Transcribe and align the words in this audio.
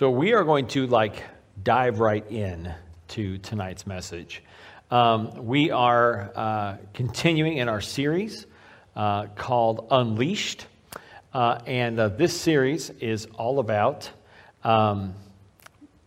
So 0.00 0.08
we 0.08 0.32
are 0.32 0.44
going 0.44 0.66
to 0.68 0.86
like 0.86 1.22
dive 1.62 2.00
right 2.00 2.24
in 2.32 2.72
to 3.08 3.36
tonight's 3.36 3.86
message. 3.86 4.42
Um, 4.90 5.44
we 5.44 5.72
are 5.72 6.32
uh, 6.34 6.76
continuing 6.94 7.58
in 7.58 7.68
our 7.68 7.82
series 7.82 8.46
uh, 8.96 9.26
called 9.36 9.88
Unleashed. 9.90 10.64
Uh, 11.34 11.58
and 11.66 12.00
uh, 12.00 12.08
this 12.08 12.34
series 12.34 12.88
is 12.88 13.26
all 13.34 13.58
about 13.58 14.08
um, 14.64 15.12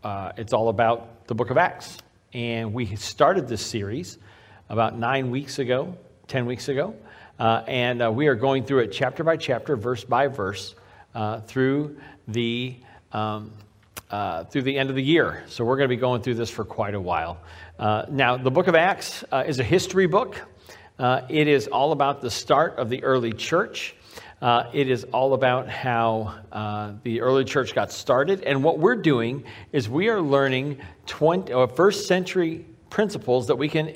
uh, 0.03 0.31
it's 0.37 0.53
all 0.53 0.69
about 0.69 1.27
the 1.27 1.35
book 1.35 1.51
of 1.51 1.57
Acts. 1.57 1.99
And 2.33 2.73
we 2.73 2.95
started 2.95 3.47
this 3.47 3.63
series 3.63 4.17
about 4.69 4.97
nine 4.97 5.29
weeks 5.29 5.59
ago, 5.59 5.95
10 6.29 6.47
weeks 6.47 6.67
ago. 6.67 6.95
Uh, 7.37 7.61
and 7.67 8.15
we 8.15 8.25
are 8.25 8.33
going 8.33 8.65
through 8.65 8.79
it 8.79 8.91
chapter 8.91 9.23
by 9.23 9.37
chapter, 9.37 9.75
verse 9.75 10.03
by 10.03 10.29
verse, 10.29 10.73
through 11.45 11.99
the 12.27 12.75
um, 13.11 13.51
uh, 14.13 14.43
through 14.43 14.61
the 14.61 14.77
end 14.77 14.91
of 14.91 14.95
the 14.95 15.01
year. 15.01 15.43
So 15.47 15.65
we're 15.65 15.75
going 15.75 15.89
to 15.89 15.95
be 15.95 15.99
going 15.99 16.21
through 16.21 16.35
this 16.35 16.51
for 16.51 16.63
quite 16.63 16.93
a 16.93 17.01
while. 17.01 17.39
Uh, 17.79 18.05
now, 18.11 18.37
the 18.37 18.51
book 18.51 18.67
of 18.67 18.75
Acts 18.75 19.23
uh, 19.31 19.43
is 19.47 19.59
a 19.59 19.63
history 19.63 20.05
book. 20.05 20.39
it 20.99 21.47
is 21.47 21.65
all 21.65 21.91
about 21.91 22.21
the 22.21 22.29
start 22.29 22.77
of 22.77 22.91
the 22.91 23.03
early 23.03 23.33
church. 23.33 23.95
it 24.39 24.87
is 24.87 25.03
all 25.05 25.33
about 25.33 25.67
how 25.67 26.35
the 27.03 27.21
early 27.21 27.43
church 27.43 27.73
got 27.73 27.91
started. 27.91 28.43
And 28.43 28.63
what 28.63 28.77
we're 28.77 29.01
doing 29.01 29.45
is 29.71 29.89
we 29.89 30.09
are 30.09 30.21
learning 30.21 30.79
20, 31.07 31.51
first 31.75 32.07
century 32.07 32.67
principles 32.91 33.47
that 33.47 33.55
we 33.55 33.67
can 33.67 33.95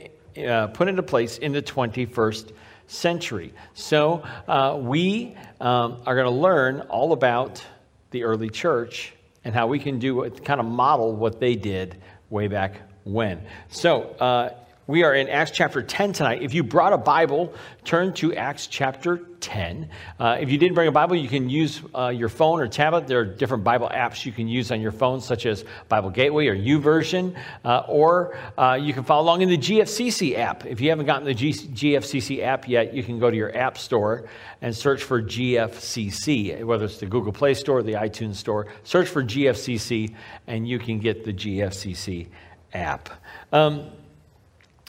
put 0.74 0.88
into 0.88 1.04
place 1.04 1.38
in 1.38 1.52
the 1.52 1.62
21st 1.62 2.54
century. 2.88 3.54
So 3.76 4.24
uh, 4.48 4.80
we 4.82 5.38
um, 5.62 6.02
are 6.08 6.16
going 6.16 6.26
to 6.26 6.42
learn 6.42 6.82
all 6.90 7.14
about 7.14 7.64
the 8.10 8.24
early 8.24 8.50
church 8.50 9.14
and 9.48 9.56
how 9.56 9.66
we 9.66 9.80
can 9.80 9.98
do 9.98 10.30
kind 10.44 10.60
of 10.60 10.66
model 10.66 11.16
what 11.16 11.40
they 11.40 11.56
did 11.56 11.96
way 12.30 12.50
back 12.50 12.82
when. 13.06 13.42
So 13.70 14.02
uh, 14.20 14.50
we 14.88 15.04
are 15.04 15.14
in 15.14 15.28
Acts 15.28 15.52
chapter 15.52 15.84
10 15.84 16.14
tonight. 16.14 16.42
If 16.42 16.54
you 16.54 16.64
brought 16.64 16.94
a 16.94 16.98
Bible, 16.98 17.54
turn 17.84 18.14
to 18.14 18.34
Acts 18.34 18.68
chapter 18.68 19.18
10. 19.42 19.90
Uh, 20.18 20.38
if 20.40 20.50
you 20.50 20.58
didn't 20.58 20.76
bring 20.76 20.88
a 20.88 20.94
Bible, 20.94 21.18
you 21.18 21.28
can 21.28 21.50
use 21.50 21.82
uh, 21.94 22.08
your 22.08 22.30
phone 22.30 22.62
or 22.62 22.70
tablet. 22.70 23.06
There 23.06 23.20
are 23.20 23.26
different 23.26 23.66
Bible 23.66 23.90
apps 23.94 24.26
you 24.26 24.32
can 24.32 24.48
use 24.48 24.72
on 24.72 24.80
your 24.80 24.94
phone, 24.94 25.20
such 25.20 25.46
as 25.46 25.66
Bible 25.90 26.10
Gateway 26.10 26.48
or 26.48 26.56
YouVersion, 26.56 27.36
uh, 27.66 27.84
or 27.90 28.38
uh, 28.58 28.80
you 28.82 28.94
can 28.94 29.04
follow 29.04 29.24
along 29.24 29.42
in 29.42 29.50
the 29.50 29.58
GFCC 29.58 30.38
app. 30.38 30.66
If 30.66 30.80
you 30.80 30.90
haven't 30.90 31.06
gotten 31.06 31.26
the 31.26 31.34
G- 31.34 31.52
GFCC 31.52 32.42
app 32.44 32.70
yet, 32.70 32.94
you 32.94 33.04
can 33.04 33.20
go 33.20 33.30
to 33.30 33.36
your 33.36 33.56
app 33.58 33.78
store 33.78 34.30
and 34.62 34.74
search 34.74 35.04
for 35.04 35.22
GFCC, 35.22 36.64
whether 36.64 36.86
it's 36.86 37.00
the 37.00 37.08
Google 37.08 37.34
Play 37.34 37.56
Store 37.56 37.80
or 37.80 37.84
the 37.84 37.94
iTunes 37.94 38.36
Store. 38.36 38.68
Search 38.86 39.10
for 39.10 39.22
GFCC, 39.22 40.16
and 40.48 40.66
you 40.66 40.80
can 40.80 41.00
get 41.00 41.26
the 41.26 41.34
GFCC 41.34 42.28
app. 42.74 43.10
Um, 43.52 43.92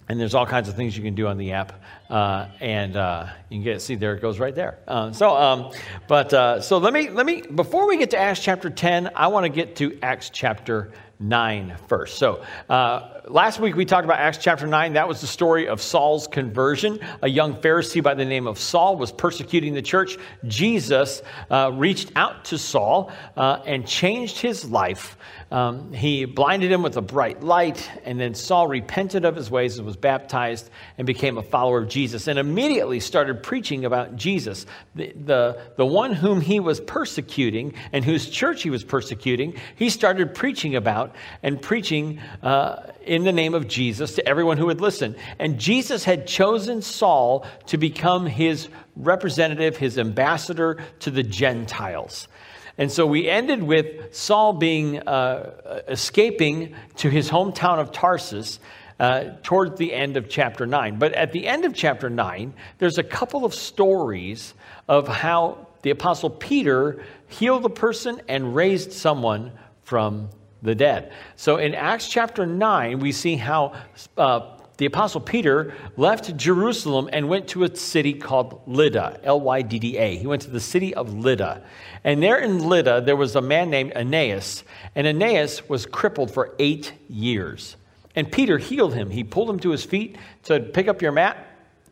and 0.08 0.18
there's 0.18 0.34
all 0.34 0.46
kinds 0.46 0.68
of 0.68 0.74
things 0.74 0.96
you 0.96 1.02
can 1.02 1.14
do 1.14 1.26
on 1.26 1.36
the 1.36 1.52
app, 1.52 1.80
uh, 2.08 2.48
and 2.60 2.96
uh, 2.96 3.26
you 3.48 3.56
can 3.56 3.64
get 3.64 3.82
see 3.82 3.94
there 3.94 4.14
it 4.14 4.22
goes 4.22 4.38
right 4.38 4.54
there. 4.54 4.78
Um, 4.88 5.12
so, 5.12 5.36
um, 5.36 5.72
but 6.06 6.32
uh, 6.32 6.60
so 6.60 6.78
let 6.78 6.92
me 6.92 7.10
let 7.10 7.26
me 7.26 7.42
before 7.42 7.86
we 7.86 7.98
get 7.98 8.10
to 8.10 8.18
Acts 8.18 8.40
chapter 8.40 8.70
10, 8.70 9.10
I 9.14 9.28
want 9.28 9.44
to 9.44 9.50
get 9.50 9.76
to 9.76 9.98
Acts 10.02 10.30
chapter 10.30 10.92
9 11.20 11.76
first. 11.88 12.18
So, 12.18 12.44
uh, 12.68 13.20
last 13.26 13.58
week 13.58 13.74
we 13.74 13.84
talked 13.84 14.04
about 14.04 14.18
Acts 14.18 14.38
chapter 14.38 14.66
9. 14.66 14.92
That 14.92 15.08
was 15.08 15.20
the 15.20 15.26
story 15.26 15.66
of 15.66 15.82
Saul's 15.82 16.28
conversion. 16.28 17.00
A 17.22 17.28
young 17.28 17.54
Pharisee 17.54 18.02
by 18.02 18.14
the 18.14 18.24
name 18.24 18.46
of 18.46 18.58
Saul 18.58 18.96
was 18.96 19.10
persecuting 19.10 19.74
the 19.74 19.82
church. 19.82 20.16
Jesus 20.46 21.22
uh, 21.50 21.72
reached 21.74 22.12
out 22.14 22.44
to 22.46 22.58
Saul 22.58 23.10
uh, 23.36 23.60
and 23.66 23.86
changed 23.86 24.38
his 24.38 24.64
life. 24.64 25.16
Um, 25.50 25.92
he 25.94 26.26
blinded 26.26 26.70
him 26.70 26.82
with 26.82 26.96
a 26.98 27.02
bright 27.02 27.42
light, 27.42 27.90
and 28.04 28.20
then 28.20 28.34
Saul 28.34 28.68
repented 28.68 29.24
of 29.24 29.34
his 29.34 29.50
ways 29.50 29.78
and 29.78 29.86
was 29.86 29.96
baptized 29.96 30.68
and 30.98 31.06
became 31.06 31.38
a 31.38 31.42
follower 31.42 31.78
of 31.78 31.88
Jesus 31.88 32.28
and 32.28 32.38
immediately 32.38 33.00
started 33.00 33.42
preaching 33.42 33.86
about 33.86 34.14
Jesus, 34.14 34.66
the, 34.94 35.12
the, 35.12 35.60
the 35.76 35.86
one 35.86 36.12
whom 36.12 36.42
he 36.42 36.60
was 36.60 36.80
persecuting 36.80 37.72
and 37.92 38.04
whose 38.04 38.28
church 38.28 38.62
he 38.62 38.70
was 38.70 38.84
persecuting. 38.84 39.54
He 39.76 39.88
started 39.88 40.34
preaching 40.34 40.76
about 40.76 41.07
and 41.42 41.60
preaching 41.60 42.20
uh, 42.42 42.92
in 43.04 43.24
the 43.24 43.32
name 43.32 43.54
of 43.54 43.68
Jesus 43.68 44.14
to 44.14 44.28
everyone 44.28 44.58
who 44.58 44.66
would 44.66 44.80
listen. 44.80 45.16
And 45.38 45.58
Jesus 45.58 46.04
had 46.04 46.26
chosen 46.26 46.82
Saul 46.82 47.46
to 47.66 47.76
become 47.78 48.26
his 48.26 48.68
representative, 48.96 49.76
his 49.76 49.98
ambassador 49.98 50.78
to 51.00 51.10
the 51.10 51.22
Gentiles. 51.22 52.28
And 52.76 52.92
so 52.92 53.06
we 53.06 53.28
ended 53.28 53.62
with 53.62 54.14
Saul 54.14 54.52
being 54.52 55.00
uh, 55.00 55.82
escaping 55.88 56.74
to 56.96 57.10
his 57.10 57.28
hometown 57.28 57.78
of 57.78 57.90
Tarsus 57.90 58.60
uh, 59.00 59.30
the 59.76 59.92
end 59.92 60.16
of 60.16 60.28
chapter 60.28 60.66
9. 60.66 60.98
But 60.98 61.12
at 61.14 61.32
the 61.32 61.46
end 61.46 61.64
of 61.64 61.74
chapter 61.74 62.10
9, 62.10 62.54
there's 62.78 62.98
a 62.98 63.02
couple 63.02 63.44
of 63.44 63.54
stories 63.54 64.54
of 64.88 65.08
how 65.08 65.66
the 65.82 65.90
Apostle 65.90 66.30
Peter 66.30 67.04
healed 67.28 67.64
a 67.64 67.70
person 67.70 68.20
and 68.28 68.54
raised 68.54 68.92
someone 68.92 69.52
from 69.82 70.28
the 70.62 70.74
dead. 70.74 71.12
So 71.36 71.56
in 71.56 71.74
Acts 71.74 72.08
chapter 72.08 72.46
9, 72.46 72.98
we 72.98 73.12
see 73.12 73.36
how 73.36 73.74
uh, 74.16 74.58
the 74.78 74.86
Apostle 74.86 75.20
Peter 75.20 75.74
left 75.96 76.36
Jerusalem 76.36 77.08
and 77.12 77.28
went 77.28 77.48
to 77.48 77.64
a 77.64 77.76
city 77.76 78.14
called 78.14 78.62
Lydda, 78.66 79.20
L 79.24 79.40
Y 79.40 79.62
D 79.62 79.78
D 79.78 79.96
A. 79.98 80.16
He 80.16 80.26
went 80.26 80.42
to 80.42 80.50
the 80.50 80.60
city 80.60 80.94
of 80.94 81.12
Lydda. 81.12 81.64
And 82.04 82.22
there 82.22 82.38
in 82.38 82.60
Lydda, 82.68 83.02
there 83.02 83.16
was 83.16 83.34
a 83.34 83.40
man 83.40 83.70
named 83.70 83.92
Aeneas, 83.96 84.62
and 84.94 85.06
Aeneas 85.06 85.68
was 85.68 85.84
crippled 85.84 86.32
for 86.32 86.54
eight 86.60 86.92
years. 87.08 87.76
And 88.14 88.30
Peter 88.30 88.58
healed 88.58 88.94
him. 88.94 89.10
He 89.10 89.24
pulled 89.24 89.50
him 89.50 89.58
to 89.60 89.70
his 89.70 89.84
feet, 89.84 90.16
said, 90.42 90.72
Pick 90.72 90.86
up 90.88 91.02
your 91.02 91.12
mat 91.12 91.44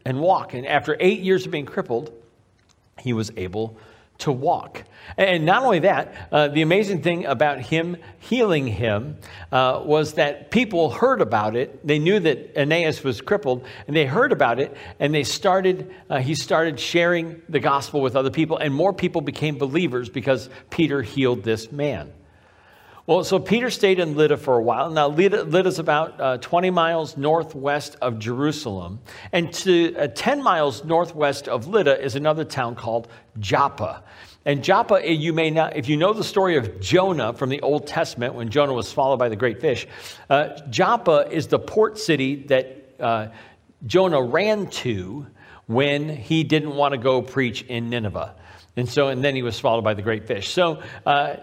and 0.04 0.20
walk. 0.20 0.54
And 0.54 0.66
after 0.66 0.96
eight 1.00 1.20
years 1.20 1.44
of 1.44 1.52
being 1.52 1.66
crippled, 1.66 2.12
he 3.00 3.12
was 3.12 3.32
able 3.36 3.78
to 4.18 4.32
walk. 4.32 4.84
And 5.16 5.46
not 5.46 5.62
only 5.62 5.80
that, 5.80 6.28
uh, 6.32 6.48
the 6.48 6.62
amazing 6.62 7.02
thing 7.02 7.26
about 7.26 7.60
him 7.60 7.96
healing 8.18 8.66
him 8.66 9.18
uh, 9.52 9.80
was 9.84 10.14
that 10.14 10.50
people 10.50 10.90
heard 10.90 11.20
about 11.20 11.54
it. 11.54 11.86
They 11.86 11.98
knew 11.98 12.18
that 12.20 12.56
Aeneas 12.56 13.04
was 13.04 13.20
crippled, 13.20 13.64
and 13.86 13.94
they 13.94 14.04
heard 14.04 14.32
about 14.32 14.58
it, 14.58 14.76
and 14.98 15.14
they 15.14 15.24
started. 15.24 15.94
Uh, 16.10 16.18
he 16.18 16.34
started 16.34 16.80
sharing 16.80 17.40
the 17.48 17.60
gospel 17.60 18.00
with 18.00 18.16
other 18.16 18.30
people, 18.30 18.58
and 18.58 18.74
more 18.74 18.92
people 18.92 19.20
became 19.20 19.58
believers 19.58 20.08
because 20.08 20.50
Peter 20.70 21.02
healed 21.02 21.44
this 21.44 21.70
man. 21.70 22.12
Well, 23.06 23.22
so 23.22 23.38
Peter 23.38 23.70
stayed 23.70 24.00
in 24.00 24.16
Lydda 24.16 24.36
for 24.36 24.56
a 24.56 24.62
while. 24.62 24.90
Now, 24.90 25.06
Lydda, 25.06 25.46
is 25.64 25.78
about 25.78 26.20
uh, 26.20 26.38
20 26.38 26.70
miles 26.70 27.16
northwest 27.16 27.96
of 28.02 28.18
Jerusalem. 28.18 28.98
And 29.30 29.52
to 29.54 29.96
uh, 29.96 30.08
10 30.08 30.42
miles 30.42 30.84
northwest 30.84 31.46
of 31.46 31.68
Lydda 31.68 32.04
is 32.04 32.16
another 32.16 32.44
town 32.44 32.74
called 32.74 33.06
Joppa. 33.38 34.02
And 34.44 34.64
Joppa, 34.64 34.94
eh, 35.06 35.12
you 35.12 35.32
may 35.32 35.50
not, 35.50 35.76
if 35.76 35.88
you 35.88 35.96
know 35.96 36.12
the 36.12 36.24
story 36.24 36.56
of 36.56 36.80
Jonah 36.80 37.32
from 37.32 37.48
the 37.48 37.60
Old 37.60 37.86
Testament, 37.86 38.34
when 38.34 38.48
Jonah 38.48 38.74
was 38.74 38.88
swallowed 38.88 39.20
by 39.20 39.28
the 39.28 39.36
great 39.36 39.60
fish, 39.60 39.86
uh, 40.28 40.58
Joppa 40.68 41.28
is 41.30 41.46
the 41.46 41.60
port 41.60 42.00
city 42.00 42.42
that 42.46 42.90
uh, 42.98 43.28
Jonah 43.86 44.22
ran 44.22 44.66
to 44.66 45.28
when 45.66 46.08
he 46.08 46.42
didn't 46.42 46.74
want 46.74 46.90
to 46.90 46.98
go 46.98 47.22
preach 47.22 47.62
in 47.62 47.88
Nineveh. 47.88 48.34
And 48.76 48.88
so, 48.88 49.08
and 49.08 49.22
then 49.22 49.36
he 49.36 49.42
was 49.44 49.54
swallowed 49.54 49.84
by 49.84 49.94
the 49.94 50.02
great 50.02 50.26
fish. 50.26 50.48
So, 50.48 50.82
uh, 51.04 51.36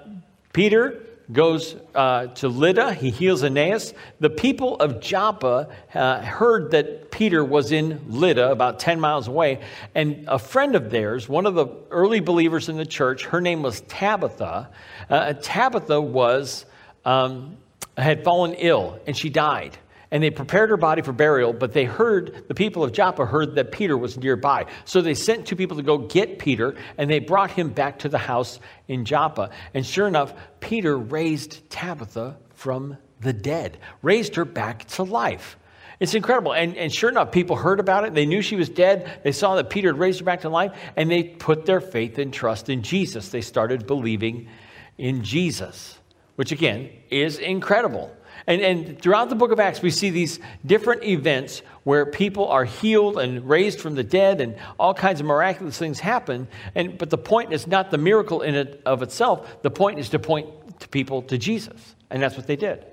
Peter 0.51 1.03
goes 1.32 1.76
uh, 1.96 2.28
to 2.28 2.48
Lydda. 2.48 2.94
He 2.94 3.10
heals 3.10 3.44
Aeneas. 3.44 3.94
The 4.20 4.30
people 4.30 4.76
of 4.78 5.00
Joppa 5.00 5.70
uh, 5.94 6.22
heard 6.22 6.72
that 6.72 7.12
Peter 7.12 7.44
was 7.44 7.72
in 7.72 8.02
Lydda, 8.08 8.52
about 8.52 8.80
10 8.80 9.00
miles 9.00 9.28
away. 9.28 9.62
And 9.96 10.26
a 10.28 10.40
friend 10.40 10.76
of 10.76 10.90
theirs, 10.90 11.30
one 11.30 11.46
of 11.46 11.56
the 11.56 11.68
early 11.92 12.20
believers 12.20 12.70
in 12.70 12.78
the 12.78 12.86
church, 12.86 13.26
her 13.26 13.40
name 13.40 13.64
was 13.64 13.82
Tabitha. 13.82 14.70
Uh, 15.10 15.34
Tabitha 15.42 16.02
was, 16.02 16.66
um, 17.06 17.58
had 17.98 18.24
fallen 18.24 18.54
ill 18.54 19.00
and 19.08 19.16
she 19.16 19.30
died 19.30 19.78
and 20.13 20.21
they 20.21 20.30
prepared 20.30 20.69
her 20.69 20.77
body 20.77 21.01
for 21.01 21.12
burial, 21.12 21.54
but 21.54 21.74
they 21.74 21.86
heard, 21.86 22.45
the 22.48 22.54
people 22.54 22.83
of 22.83 22.92
Joppa 22.92 23.25
heard 23.25 23.56
that 23.56 23.71
Peter 23.71 23.98
was 23.98 24.15
nearby. 24.15 24.68
So 24.86 25.01
they 25.01 25.15
sent 25.15 25.48
two 25.48 25.56
people 25.56 25.75
to 25.77 25.81
go 25.81 25.98
get 25.98 26.38
Peter, 26.38 26.75
and 27.00 27.10
they 27.10 27.18
brought 27.18 27.50
him 27.50 27.69
back 27.69 27.98
to 28.00 28.10
the 28.10 28.19
house 28.19 28.60
in 28.88 29.06
Joppa. 29.06 29.50
And 29.74 29.83
sure 29.83 30.07
enough, 30.07 30.36
Peter 30.60 30.95
raised 30.95 31.68
Tabitha 31.71 32.38
from 32.54 32.95
the 33.21 33.33
dead, 33.33 33.80
raised 34.04 34.36
her 34.36 34.45
back 34.45 34.86
to 34.89 35.04
life. 35.04 35.57
It's 36.00 36.13
incredible. 36.13 36.54
And, 36.54 36.77
and 36.77 36.94
sure 36.94 37.09
enough, 37.09 37.31
people 37.31 37.56
heard 37.56 37.80
about 37.80 38.06
it. 38.06 38.13
They 38.13 38.27
knew 38.27 38.44
she 38.44 38.56
was 38.56 38.69
dead. 38.69 39.21
They 39.24 39.31
saw 39.31 39.56
that 39.56 39.71
Peter 39.71 39.88
had 39.88 39.98
raised 39.98 40.19
her 40.19 40.25
back 40.25 40.42
to 40.42 40.50
life, 40.50 40.77
and 40.95 41.09
they 41.09 41.24
put 41.24 41.66
their 41.66 41.81
faith 41.81 42.19
and 42.19 42.31
trust 42.31 42.69
in 42.69 42.83
Jesus. 42.83 43.30
They 43.30 43.42
started 43.42 43.88
believing 43.88 44.48
in 44.95 45.24
Jesus, 45.24 45.98
which 46.36 46.51
again 46.51 46.92
is 47.09 47.39
incredible. 47.39 48.16
And, 48.48 48.62
and 48.62 49.01
throughout 49.01 49.30
the 49.30 49.36
book 49.36 49.51
of 49.51 49.60
Acts, 49.60 49.81
we 49.81 49.90
see 49.90 50.10
these 50.10 50.40
different 50.66 51.04
events 51.04 51.62
where 51.84 52.06
people 52.06 52.48
are 52.48 52.66
healed 52.66 53.18
and 53.18 53.48
raised 53.48 53.80
from 53.80 53.95
the 53.95 54.04
dead, 54.04 54.42
and 54.42 54.56
all 54.80 54.94
kinds 54.94 55.19
of 55.19 55.25
miraculous 55.25 55.78
things 55.78 56.00
happen. 56.00 56.48
And, 56.75 56.98
but 56.98 57.10
the 57.10 57.18
point 57.18 57.54
is 57.54 57.68
not 57.68 57.92
the 57.92 57.98
miracle 57.98 58.42
in 58.42 58.56
it 58.56 58.81
of 58.86 59.01
itself. 59.01 59.62
The 59.62 59.72
point 59.72 60.00
is 60.00 60.10
to 60.10 60.19
point 60.19 60.80
to 60.80 60.88
people 60.90 61.22
to 61.24 61.38
Jesus. 61.38 61.95
And 62.10 62.22
that's 62.22 62.38
what 62.38 62.48
they 62.48 62.56
did. 62.56 62.86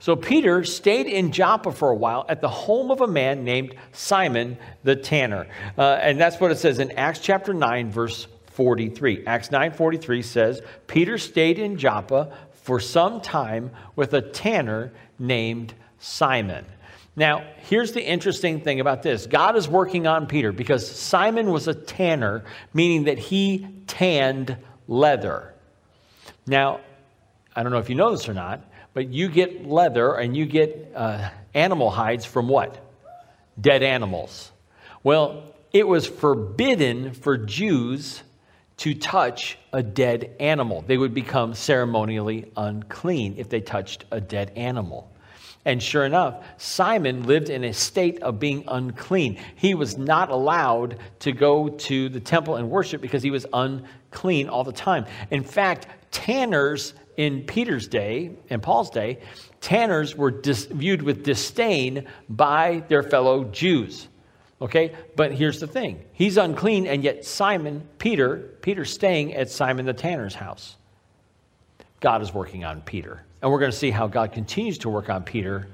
So 0.00 0.16
Peter 0.16 0.64
stayed 0.64 1.06
in 1.06 1.32
Joppa 1.32 1.72
for 1.72 1.90
a 1.90 1.94
while 1.94 2.24
at 2.28 2.40
the 2.40 2.48
home 2.48 2.90
of 2.90 3.00
a 3.00 3.06
man 3.06 3.44
named 3.44 3.74
Simon 3.92 4.58
the 4.82 4.96
tanner. 4.96 5.46
Uh, 5.76 5.98
and 6.00 6.20
that's 6.20 6.40
what 6.40 6.50
it 6.50 6.58
says 6.58 6.78
in 6.78 6.90
Acts 6.92 7.20
chapter 7.20 7.54
9, 7.54 7.90
verse 7.90 8.26
43. 8.46 9.26
Acts 9.26 9.50
9 9.50 9.72
43 9.72 10.22
says, 10.22 10.62
Peter 10.86 11.18
stayed 11.18 11.58
in 11.58 11.76
Joppa 11.76 12.36
for 12.64 12.80
some 12.80 13.20
time 13.20 13.70
with 13.94 14.14
a 14.14 14.22
tanner 14.22 14.90
named 15.18 15.74
Simon. 15.98 16.64
Now, 17.14 17.44
here's 17.58 17.92
the 17.92 18.02
interesting 18.02 18.62
thing 18.62 18.80
about 18.80 19.02
this 19.02 19.26
God 19.26 19.54
is 19.54 19.68
working 19.68 20.06
on 20.06 20.26
Peter 20.26 20.50
because 20.50 20.90
Simon 20.90 21.50
was 21.50 21.68
a 21.68 21.74
tanner, 21.74 22.42
meaning 22.72 23.04
that 23.04 23.18
he 23.18 23.66
tanned 23.86 24.56
leather. 24.88 25.52
Now, 26.46 26.80
I 27.54 27.62
don't 27.62 27.70
know 27.70 27.78
if 27.78 27.90
you 27.90 27.96
know 27.96 28.10
this 28.10 28.30
or 28.30 28.34
not, 28.34 28.64
but 28.94 29.10
you 29.10 29.28
get 29.28 29.66
leather 29.66 30.14
and 30.14 30.34
you 30.34 30.46
get 30.46 30.90
uh, 30.94 31.28
animal 31.52 31.90
hides 31.90 32.24
from 32.24 32.48
what? 32.48 32.78
Dead 33.60 33.82
animals. 33.82 34.50
Well, 35.02 35.54
it 35.70 35.86
was 35.86 36.06
forbidden 36.06 37.12
for 37.12 37.36
Jews 37.36 38.22
to 38.78 38.94
touch 38.94 39.58
a 39.72 39.82
dead 39.82 40.34
animal. 40.40 40.82
They 40.86 40.96
would 40.96 41.14
become 41.14 41.54
ceremonially 41.54 42.50
unclean 42.56 43.34
if 43.38 43.48
they 43.48 43.60
touched 43.60 44.04
a 44.10 44.20
dead 44.20 44.52
animal. 44.56 45.10
And 45.64 45.82
sure 45.82 46.04
enough, 46.04 46.44
Simon 46.58 47.24
lived 47.24 47.48
in 47.48 47.64
a 47.64 47.72
state 47.72 48.22
of 48.22 48.38
being 48.38 48.64
unclean. 48.68 49.38
He 49.56 49.74
was 49.74 49.96
not 49.96 50.30
allowed 50.30 50.98
to 51.20 51.32
go 51.32 51.70
to 51.70 52.08
the 52.10 52.20
temple 52.20 52.56
and 52.56 52.70
worship 52.70 53.00
because 53.00 53.22
he 53.22 53.30
was 53.30 53.46
unclean 53.52 54.48
all 54.48 54.64
the 54.64 54.72
time. 54.72 55.06
In 55.30 55.42
fact, 55.42 55.86
tanners 56.10 56.92
in 57.16 57.44
Peter's 57.44 57.88
day 57.88 58.32
and 58.50 58.62
Paul's 58.62 58.90
day, 58.90 59.20
tanners 59.60 60.14
were 60.14 60.30
dis- 60.30 60.66
viewed 60.66 61.00
with 61.00 61.24
disdain 61.24 62.06
by 62.28 62.82
their 62.88 63.02
fellow 63.02 63.44
Jews. 63.44 64.08
Okay, 64.64 64.92
but 65.14 65.30
here's 65.30 65.60
the 65.60 65.66
thing 65.66 66.02
he's 66.14 66.38
unclean, 66.38 66.86
and 66.86 67.04
yet 67.04 67.26
Simon, 67.26 67.86
Peter, 67.98 68.36
Peter's 68.62 68.90
staying 68.90 69.34
at 69.34 69.50
Simon 69.50 69.84
the 69.84 69.92
tanner's 69.92 70.34
house. 70.34 70.76
God 72.00 72.22
is 72.22 72.32
working 72.32 72.64
on 72.64 72.80
Peter. 72.80 73.22
And 73.42 73.52
we're 73.52 73.58
going 73.58 73.70
to 73.70 73.76
see 73.76 73.90
how 73.90 74.06
God 74.06 74.32
continues 74.32 74.78
to 74.78 74.88
work 74.88 75.10
on 75.10 75.22
Peter 75.22 75.68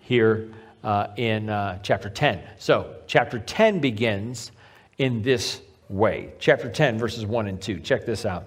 here 0.00 0.48
uh, 0.82 1.08
in 1.16 1.50
uh, 1.50 1.80
chapter 1.82 2.08
10. 2.08 2.40
So, 2.58 2.94
chapter 3.06 3.38
10 3.38 3.78
begins 3.80 4.52
in 4.96 5.20
this 5.20 5.60
way. 5.90 6.32
Chapter 6.38 6.70
10, 6.70 6.98
verses 6.98 7.26
1 7.26 7.46
and 7.46 7.60
2. 7.60 7.80
Check 7.80 8.06
this 8.06 8.24
out. 8.24 8.44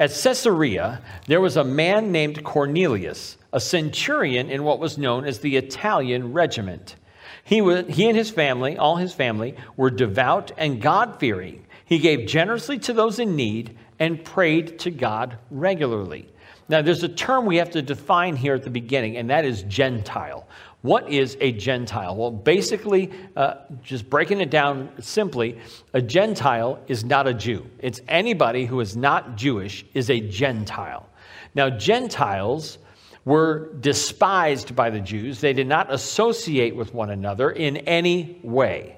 At 0.00 0.10
Caesarea, 0.10 1.00
there 1.28 1.40
was 1.40 1.56
a 1.56 1.62
man 1.62 2.10
named 2.10 2.42
Cornelius, 2.42 3.36
a 3.52 3.60
centurion 3.60 4.50
in 4.50 4.64
what 4.64 4.80
was 4.80 4.98
known 4.98 5.24
as 5.24 5.38
the 5.38 5.56
Italian 5.56 6.32
regiment. 6.32 6.96
He, 7.44 7.60
was, 7.60 7.86
he 7.88 8.08
and 8.08 8.16
his 8.16 8.30
family, 8.30 8.76
all 8.76 8.96
his 8.96 9.12
family, 9.12 9.56
were 9.76 9.90
devout 9.90 10.52
and 10.56 10.80
God 10.80 11.18
fearing. 11.18 11.64
He 11.84 11.98
gave 11.98 12.26
generously 12.26 12.78
to 12.80 12.92
those 12.92 13.18
in 13.18 13.36
need 13.36 13.76
and 13.98 14.24
prayed 14.24 14.78
to 14.80 14.90
God 14.90 15.38
regularly. 15.50 16.28
Now, 16.68 16.80
there's 16.80 17.02
a 17.02 17.08
term 17.08 17.44
we 17.44 17.56
have 17.56 17.70
to 17.72 17.82
define 17.82 18.36
here 18.36 18.54
at 18.54 18.62
the 18.62 18.70
beginning, 18.70 19.16
and 19.16 19.28
that 19.30 19.44
is 19.44 19.62
Gentile. 19.64 20.46
What 20.82 21.08
is 21.08 21.36
a 21.40 21.52
Gentile? 21.52 22.16
Well, 22.16 22.30
basically, 22.30 23.10
uh, 23.36 23.54
just 23.82 24.08
breaking 24.08 24.40
it 24.40 24.50
down 24.50 24.90
simply, 25.00 25.58
a 25.92 26.02
Gentile 26.02 26.80
is 26.88 27.04
not 27.04 27.26
a 27.26 27.34
Jew. 27.34 27.68
It's 27.78 28.00
anybody 28.08 28.64
who 28.64 28.80
is 28.80 28.96
not 28.96 29.36
Jewish 29.36 29.84
is 29.94 30.10
a 30.10 30.20
Gentile. 30.20 31.08
Now, 31.54 31.70
Gentiles 31.70 32.78
were 33.24 33.72
despised 33.74 34.74
by 34.74 34.90
the 34.90 35.00
Jews, 35.00 35.40
they 35.40 35.52
did 35.52 35.66
not 35.66 35.92
associate 35.92 36.74
with 36.74 36.92
one 36.92 37.10
another 37.10 37.50
in 37.50 37.76
any 37.78 38.40
way. 38.42 38.96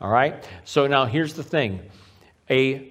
All 0.00 0.10
right? 0.10 0.48
So 0.64 0.86
now 0.86 1.06
here's 1.06 1.34
the 1.34 1.44
thing 1.44 1.80
a 2.50 2.88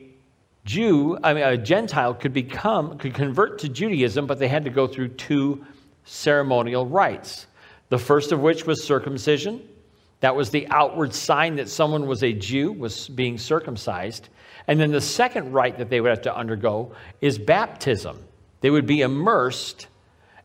Jew, 0.64 1.18
I 1.24 1.34
mean, 1.34 1.44
a 1.44 1.58
Gentile 1.58 2.14
could 2.14 2.34
become, 2.34 2.98
could 2.98 3.14
convert 3.14 3.60
to 3.60 3.70
Judaism, 3.70 4.28
but 4.28 4.40
they 4.40 4.48
had 4.48 4.64
to 4.66 4.70
go 4.70 4.88
through 4.88 5.10
two 5.10 5.66
ceremonial 6.06 6.86
rites. 6.86 7.48
The 7.90 7.98
first 7.98 8.32
of 8.32 8.40
which 8.40 8.66
was 8.66 8.84
circumcision. 8.84 9.68
That 10.22 10.36
was 10.36 10.52
the 10.52 10.68
outward 10.70 11.16
sign 11.16 11.56
that 11.56 11.68
someone 11.68 12.06
was 12.06 12.24
a 12.24 12.32
Jew, 12.32 12.72
was 12.72 13.10
being 13.10 13.40
circumcised. 13.40 14.30
And 14.68 14.80
then 14.80 14.92
the 14.92 15.02
second 15.02 15.52
rite 15.52 15.80
that 15.80 15.90
they 15.90 16.00
would 16.00 16.10
have 16.10 16.22
to 16.22 16.36
undergo 16.36 16.94
is 17.22 17.40
baptism. 17.40 18.24
They 18.62 18.70
would 18.70 18.86
be 18.86 19.02
immersed. 19.02 19.88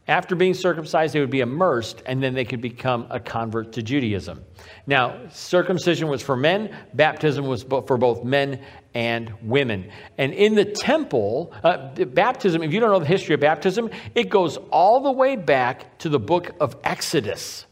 After 0.09 0.37
being 0.37 0.55
circumcised, 0.55 1.15
they 1.15 1.21
would 1.21 1.31
be 1.31 1.41
immersed, 1.41 2.03
and 2.07 2.23
then 2.23 2.33
they 2.33 2.45
could 2.45 2.61
become 2.61 3.09
a 3.11 3.19
convert 3.19 3.73
to 3.73 3.83
Judaism. 3.83 4.45
Now, 4.87 5.29
circumcision 5.31 6.07
was 6.07 6.23
for 6.23 6.37
men, 6.37 6.77
baptism 6.95 7.47
was 7.47 7.65
for 7.65 7.99
both 7.99 8.23
men 8.23 8.61
and 8.95 9.33
women. 9.43 9.91
And 10.17 10.33
in 10.33 10.55
the 10.55 10.65
temple, 10.65 11.53
uh, 11.65 11.89
baptism, 12.05 12.63
if 12.63 12.73
you 12.73 12.79
don't 12.79 12.91
know 12.91 13.01
the 13.01 13.05
history 13.07 13.35
of 13.35 13.41
baptism, 13.41 13.91
it 14.15 14.31
goes 14.31 14.59
all 14.71 15.01
the 15.01 15.11
way 15.11 15.35
back 15.35 15.99
to 15.99 16.09
the 16.09 16.21
book 16.21 16.53
of 16.61 16.77
Exodus. 16.85 17.67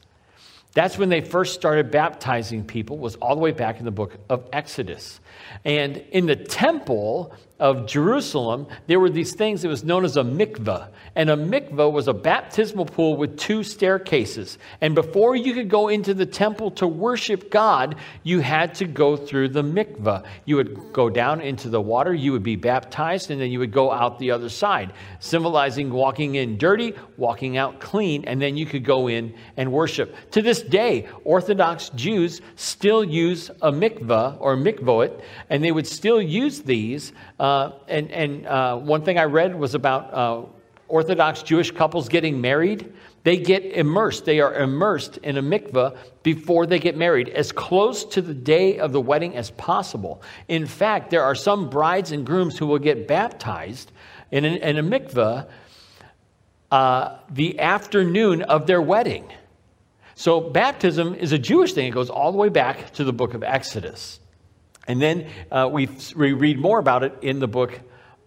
That's 0.75 0.99
when 0.99 1.09
they 1.09 1.21
first 1.21 1.55
started 1.55 1.93
baptizing 1.93 2.65
people, 2.65 2.99
was 2.99 3.15
all 3.17 3.37
the 3.37 3.41
way 3.41 3.53
back 3.53 3.79
in 3.79 3.85
the 3.85 3.93
book 3.93 4.17
of 4.29 4.49
Exodus. 4.53 5.21
And 5.65 5.99
in 6.11 6.27
the 6.27 6.35
temple 6.35 7.33
of 7.61 7.87
Jerusalem, 7.87 8.67
there 8.89 8.99
were 8.99 9.11
these 9.11 9.35
things 9.35 9.63
that 9.63 9.69
was 9.69 9.85
known 9.85 10.05
as 10.05 10.17
a 10.17 10.23
mikveh. 10.23 10.89
And 11.15 11.31
a 11.31 11.37
mikveh 11.37 11.93
was 11.93 12.09
a 12.09 12.13
baptismal 12.13 12.87
pool 12.87 13.17
with 13.17 13.39
two 13.39 13.63
staircases. 13.63 14.59
And 14.81 14.95
before 14.97 15.37
you 15.37 15.55
could 15.55 15.69
go 15.69 15.89
into 15.89 16.15
the 16.15 16.27
temple 16.27 16.73
to 16.73 16.89
worship 16.89 17.51
God, 17.51 17.95
you 18.25 18.41
had 18.41 18.75
to 18.77 18.87
go 18.87 19.17
through 19.17 19.51
the 19.51 19.63
mikveh. 19.63 20.25
You 20.45 20.57
would 20.57 20.93
go 20.93 21.09
down 21.09 21.41
into 21.41 21.69
the 21.69 21.81
water, 21.81 22.13
you 22.13 22.33
would 22.33 22.43
be 22.43 22.57
baptized, 22.57 23.31
and 23.31 23.41
then 23.41 23.53
you 23.53 23.61
would 23.61 23.73
go 23.73 23.93
out 23.93 24.19
the 24.19 24.33
other 24.33 24.49
side, 24.49 24.93
symbolizing 25.21 25.93
walking 25.93 26.35
in 26.35 26.59
dirty, 26.59 26.93
walking 27.17 27.57
out 27.57 27.79
clean, 27.79 28.25
and 28.25 28.43
then 28.43 28.57
you 28.57 28.67
could 28.67 28.85
go 28.85 29.09
in 29.09 29.33
and 29.57 29.71
worship. 29.71 30.17
To 30.33 30.43
this 30.43 30.61
day, 30.61 31.09
Orthodox 31.23 31.91
Jews 31.91 32.41
still 32.57 33.05
use 33.05 33.51
a 33.63 33.71
mikveh 33.71 34.37
or 34.41 34.57
mikvoet, 34.57 35.23
and 35.51 35.63
they 35.63 35.71
would 35.71 35.87
still 35.87 36.21
use 36.21 36.61
these. 36.63 37.13
And 37.89 38.11
and 38.11 38.47
uh, 38.47 38.77
one 38.77 39.03
thing 39.03 39.19
I 39.19 39.25
read 39.25 39.55
was 39.55 39.75
about 39.75 40.15
uh, 40.15 40.43
Orthodox 40.89 41.43
Jewish 41.43 41.71
couples 41.71 42.09
getting 42.09 42.41
married. 42.41 42.93
They 43.25 43.39
get 43.39 43.65
immersed. 43.65 44.27
They 44.27 44.41
are 44.41 44.55
immersed 44.55 45.17
in 45.19 45.39
a 45.39 45.43
mikveh 45.43 45.97
before 46.23 46.67
they 46.67 46.79
get 46.79 46.97
married, 46.97 47.31
as 47.31 47.53
close 47.53 48.05
to 48.07 48.21
the 48.21 48.35
day 48.35 48.79
of 48.79 48.93
the 48.93 49.01
wedding 49.01 49.35
as 49.35 49.51
possible. 49.53 50.23
In 50.49 50.67
fact, 50.67 51.11
there 51.11 51.23
are 51.23 51.35
some 51.35 51.71
brides 51.71 52.13
and 52.13 52.27
grooms 52.27 52.59
who 52.59 52.67
will 52.67 52.79
get 52.79 53.09
baptized 53.09 53.93
in, 54.31 54.45
an, 54.45 54.57
in 54.57 54.79
a 54.79 54.83
mikveh 54.83 55.49
uh, 56.71 57.19
the 57.31 57.59
afternoon 57.61 58.43
of 58.43 58.67
their 58.67 58.83
wedding. 58.83 59.25
So, 60.17 60.41
baptism 60.41 61.15
is 61.15 61.33
a 61.33 61.39
Jewish 61.39 61.73
thing. 61.73 61.89
It 61.89 61.91
goes 61.93 62.11
all 62.11 62.31
the 62.31 62.39
way 62.39 62.49
back 62.49 62.93
to 62.95 63.05
the 63.05 63.13
book 63.13 63.35
of 63.35 63.43
Exodus. 63.43 64.21
And 64.87 65.01
then 65.01 65.31
uh, 65.51 65.69
we, 65.71 65.89
we 66.17 66.33
read 66.33 66.59
more 66.59 66.79
about 66.79 67.05
it 67.05 67.15
in 67.23 67.39
the 67.39 67.49
book 67.49 67.81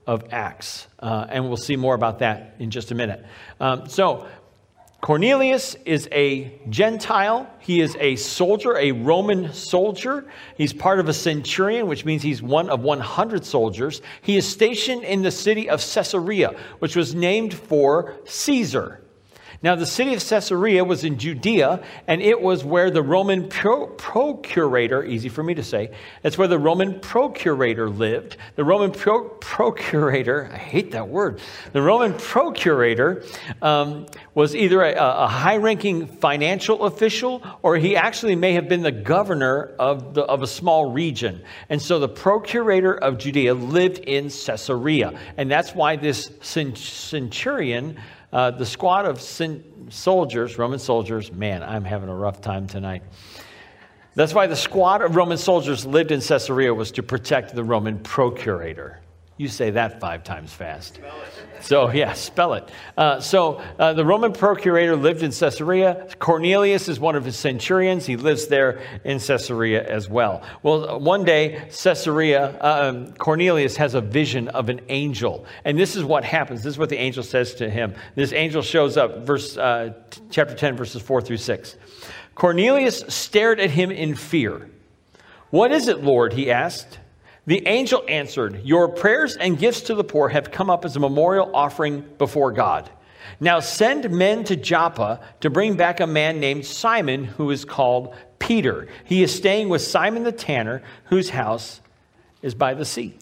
of 0.06 0.26
Acts. 0.32 0.88
Uh, 1.00 1.28
and 1.30 1.48
we'll 1.48 1.58
see 1.58 1.76
more 1.76 1.94
about 1.94 2.20
that 2.20 2.56
in 2.60 2.72
just 2.72 2.92
a 2.92 2.96
minute. 2.96 3.24
Um, 3.60 3.90
so, 3.90 4.28
Cornelius 5.02 5.76
is 5.86 6.10
a 6.12 6.60
Gentile. 6.70 7.48
He 7.60 7.82
is 7.82 7.96
a 8.00 8.16
soldier, 8.16 8.76
a 8.78 8.94
Roman 8.94 9.54
soldier. 9.54 10.26
He's 10.58 10.74
part 10.74 11.00
of 11.00 11.08
a 11.08 11.14
centurion, 11.14 11.88
which 11.88 12.04
means 12.04 12.24
he's 12.24 12.42
one 12.42 12.70
of 12.70 12.82
100 12.82 13.46
soldiers. 13.46 14.02
He 14.24 14.38
is 14.38 14.48
stationed 14.48 15.04
in 15.04 15.22
the 15.22 15.30
city 15.30 15.70
of 15.70 15.82
Caesarea, 15.82 16.56
which 16.80 16.96
was 16.96 17.14
named 17.14 17.54
for 17.54 18.16
Caesar. 18.26 19.02
Now, 19.64 19.76
the 19.76 19.86
city 19.86 20.14
of 20.14 20.24
Caesarea 20.24 20.84
was 20.84 21.04
in 21.04 21.18
Judea, 21.18 21.84
and 22.08 22.22
it 22.22 22.40
was 22.40 22.64
where 22.64 22.92
the 22.92 23.02
Roman 23.02 23.50
pro- 23.50 23.88
procurator, 23.88 25.04
easy 25.04 25.30
for 25.30 25.42
me 25.42 25.56
to 25.56 25.64
say, 25.64 25.92
that's 26.22 26.38
where 26.38 26.48
the 26.48 26.60
Roman 26.60 27.00
procurator 27.00 27.90
lived. 27.90 28.38
The 28.56 28.64
Roman 28.64 28.92
pro- 28.92 29.30
procurator, 29.30 30.50
I 30.54 30.58
hate 30.58 30.92
that 30.92 31.08
word, 31.08 31.40
the 31.74 31.82
Roman 31.82 32.14
procurator 32.14 33.24
um, 33.62 34.06
was 34.36 34.56
either 34.56 34.84
a, 34.84 34.94
a 34.96 35.28
high 35.28 35.58
ranking 35.58 36.06
financial 36.06 36.84
official 36.84 37.42
or 37.64 37.78
he 37.78 37.96
actually 37.96 38.36
may 38.36 38.54
have 38.54 38.70
been 38.70 38.84
the 38.84 38.92
governor 38.92 39.74
of, 39.80 40.14
the, 40.14 40.24
of 40.24 40.44
a 40.44 40.48
small 40.48 40.92
region. 40.92 41.42
And 41.70 41.82
so 41.82 41.98
the 42.00 42.10
procurator 42.10 42.94
of 42.94 43.18
Judea 43.18 43.56
lived 43.56 44.00
in 44.00 44.26
Caesarea. 44.26 45.18
And 45.38 45.50
that's 45.50 45.74
why 45.74 45.96
this 45.96 46.32
centurion 46.42 47.98
uh, 48.32 48.52
the 48.52 48.66
squad 48.66 49.06
of 49.06 49.22
soldiers, 49.22 50.58
Roman 50.58 50.80
soldiers, 50.80 51.32
man, 51.32 51.64
I'm 51.64 51.86
having 51.86 52.10
a 52.10 52.16
rough 52.16 52.42
time 52.42 52.68
tonight. 52.68 53.04
That's 54.16 54.34
why 54.34 54.48
the 54.48 54.56
squad 54.56 55.02
of 55.02 55.16
Roman 55.16 55.38
soldiers 55.38 55.86
lived 55.86 56.12
in 56.12 56.22
Caesarea 56.22 56.74
was 56.74 56.92
to 56.94 57.04
protect 57.04 57.56
the 57.56 57.64
Roman 57.64 58.00
procurator. 58.00 59.00
You 59.38 59.48
say 59.48 59.70
that 59.70 60.00
five 60.00 60.24
times 60.24 60.52
fast. 60.52 61.00
So, 61.62 61.92
yeah, 61.92 62.14
spell 62.14 62.56
it. 62.56 62.70
Uh, 62.98 63.20
so, 63.20 63.62
uh, 63.78 63.94
the 63.94 64.04
Roman 64.04 64.34
procurator 64.34 64.96
lived 64.96 65.22
in 65.22 65.32
Caesarea. 65.32 66.08
Cornelius 66.18 66.90
is 66.90 67.00
one 67.00 67.16
of 67.16 67.24
his 67.24 67.38
centurions. 67.38 68.08
He 68.08 68.18
lives 68.18 68.48
there 68.48 68.82
in 69.04 69.20
Caesarea 69.20 69.88
as 69.88 70.10
well. 70.10 70.42
Well, 70.64 71.00
one 71.00 71.24
day, 71.24 71.70
Caesarea, 71.70 72.60
um, 72.62 73.14
Cornelius 73.14 73.78
has 73.78 73.94
a 73.94 74.02
vision 74.02 74.48
of 74.50 74.70
an 74.70 74.82
angel. 74.90 75.46
And 75.66 75.78
this 75.78 75.96
is 75.96 76.04
what 76.04 76.24
happens. 76.24 76.64
This 76.64 76.74
is 76.74 76.80
what 76.80 76.90
the 76.90 76.98
angel 76.98 77.22
says 77.22 77.54
to 77.56 77.70
him. 77.70 77.94
This 78.16 78.34
angel 78.34 78.64
shows 78.64 78.98
up, 78.98 79.20
verse, 79.20 79.56
uh, 79.56 79.94
chapter 80.32 80.56
10, 80.56 80.76
verses 80.76 81.04
4 81.04 81.22
through 81.22 81.38
6. 81.38 81.76
Cornelius 82.34 83.04
stared 83.08 83.60
at 83.60 83.70
him 83.70 83.92
in 83.92 84.16
fear. 84.16 84.68
What 85.52 85.72
is 85.72 85.88
it, 85.88 86.04
Lord? 86.04 86.34
he 86.34 86.50
asked. 86.50 87.00
The 87.48 87.66
angel 87.66 88.04
answered, 88.10 88.62
Your 88.66 88.90
prayers 88.90 89.38
and 89.38 89.58
gifts 89.58 89.82
to 89.82 89.96
the 89.96 90.04
poor 90.04 90.30
have 90.30 90.52
come 90.52 90.70
up 90.70 90.84
as 90.84 90.96
a 90.96 91.00
memorial 91.00 91.50
offering 91.56 92.02
before 92.18 92.52
God. 92.52 92.90
Now 93.40 93.62
send 93.62 94.10
men 94.12 94.44
to 94.46 94.56
Joppa 94.56 95.22
to 95.40 95.50
bring 95.50 95.76
back 95.76 96.00
a 96.00 96.08
man 96.08 96.40
named 96.40 96.66
Simon 96.66 97.24
who 97.24 97.50
is 97.52 97.64
called 97.66 98.14
Peter. 98.38 98.88
He 99.06 99.24
is 99.24 99.34
staying 99.34 99.70
with 99.70 99.82
Simon 99.82 100.24
the 100.24 100.32
tanner, 100.32 100.84
whose 101.06 101.30
house 101.30 101.80
is 102.42 102.54
by 102.54 102.74
the 102.74 102.86
sea. 102.86 103.18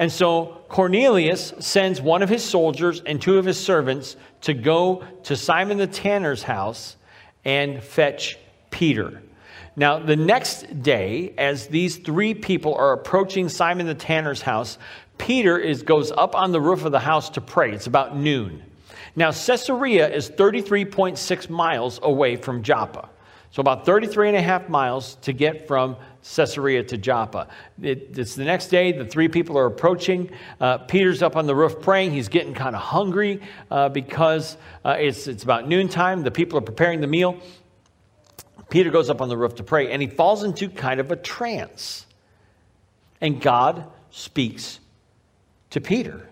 And 0.00 0.10
so 0.10 0.62
Cornelius 0.68 1.54
sends 1.60 2.00
one 2.00 2.22
of 2.22 2.28
his 2.28 2.44
soldiers 2.44 3.00
and 3.06 3.22
two 3.22 3.38
of 3.38 3.44
his 3.44 3.58
servants 3.58 4.16
to 4.42 4.52
go 4.52 5.04
to 5.24 5.36
Simon 5.36 5.78
the 5.78 5.86
tanner's 5.86 6.42
house 6.42 6.96
and 7.44 7.82
fetch 7.82 8.36
Peter. 8.70 9.22
Now, 9.76 9.98
the 9.98 10.16
next 10.16 10.82
day, 10.82 11.34
as 11.38 11.68
these 11.68 11.96
three 11.96 12.34
people 12.34 12.74
are 12.74 12.92
approaching 12.92 13.48
Simon 13.48 13.86
the 13.86 13.94
tanner's 13.94 14.42
house, 14.42 14.78
Peter 15.18 15.58
is, 15.58 15.82
goes 15.82 16.10
up 16.12 16.34
on 16.34 16.52
the 16.52 16.60
roof 16.60 16.84
of 16.84 16.92
the 16.92 17.00
house 17.00 17.30
to 17.30 17.40
pray. 17.40 17.72
It's 17.72 17.86
about 17.86 18.16
noon. 18.16 18.62
Now, 19.14 19.30
Caesarea 19.32 20.08
is 20.08 20.30
33.6 20.30 21.50
miles 21.50 22.00
away 22.02 22.36
from 22.36 22.62
Joppa. 22.62 23.08
So, 23.50 23.60
about 23.60 23.86
33 23.86 24.28
and 24.28 24.36
a 24.36 24.42
half 24.42 24.68
miles 24.68 25.16
to 25.22 25.32
get 25.32 25.66
from 25.66 25.96
Caesarea 26.22 26.82
to 26.84 26.98
Joppa. 26.98 27.48
It, 27.82 28.18
it's 28.18 28.34
the 28.34 28.44
next 28.44 28.68
day. 28.68 28.92
The 28.92 29.06
three 29.06 29.28
people 29.28 29.56
are 29.56 29.66
approaching. 29.66 30.30
Uh, 30.60 30.78
Peter's 30.78 31.22
up 31.22 31.36
on 31.36 31.46
the 31.46 31.54
roof 31.54 31.80
praying. 31.80 32.12
He's 32.12 32.28
getting 32.28 32.52
kind 32.52 32.76
of 32.76 32.82
hungry 32.82 33.40
uh, 33.70 33.88
because 33.88 34.56
uh, 34.84 34.96
it's, 34.98 35.26
it's 35.26 35.44
about 35.44 35.68
noontime. 35.68 36.22
The 36.22 36.30
people 36.30 36.58
are 36.58 36.62
preparing 36.62 37.00
the 37.00 37.06
meal. 37.06 37.38
Peter 38.70 38.90
goes 38.90 39.08
up 39.08 39.20
on 39.20 39.28
the 39.28 39.36
roof 39.36 39.54
to 39.56 39.62
pray, 39.62 39.90
and 39.90 40.02
he 40.02 40.08
falls 40.08 40.42
into 40.44 40.68
kind 40.68 41.00
of 41.00 41.10
a 41.10 41.16
trance. 41.16 42.06
And 43.20 43.40
God 43.40 43.86
speaks 44.10 44.80
to 45.70 45.80
Peter. 45.80 46.28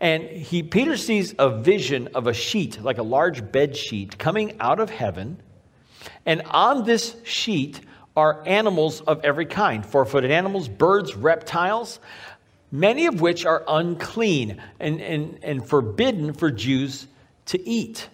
And 0.00 0.24
he, 0.24 0.62
Peter 0.62 0.96
sees 0.96 1.34
a 1.38 1.48
vision 1.48 2.08
of 2.14 2.26
a 2.26 2.34
sheet, 2.34 2.82
like 2.82 2.98
a 2.98 3.02
large 3.02 3.50
bed 3.50 3.76
sheet, 3.76 4.18
coming 4.18 4.56
out 4.60 4.80
of 4.80 4.90
heaven. 4.90 5.38
And 6.26 6.42
on 6.42 6.84
this 6.84 7.16
sheet 7.24 7.80
are 8.16 8.42
animals 8.46 9.00
of 9.00 9.24
every 9.24 9.46
kind 9.46 9.84
four 9.84 10.04
footed 10.04 10.30
animals, 10.30 10.68
birds, 10.68 11.16
reptiles, 11.16 12.00
many 12.70 13.06
of 13.06 13.20
which 13.20 13.46
are 13.46 13.64
unclean 13.66 14.60
and, 14.78 15.00
and, 15.00 15.38
and 15.42 15.66
forbidden 15.66 16.34
for 16.34 16.50
Jews 16.50 17.06
to 17.46 17.68
eat. 17.68 18.08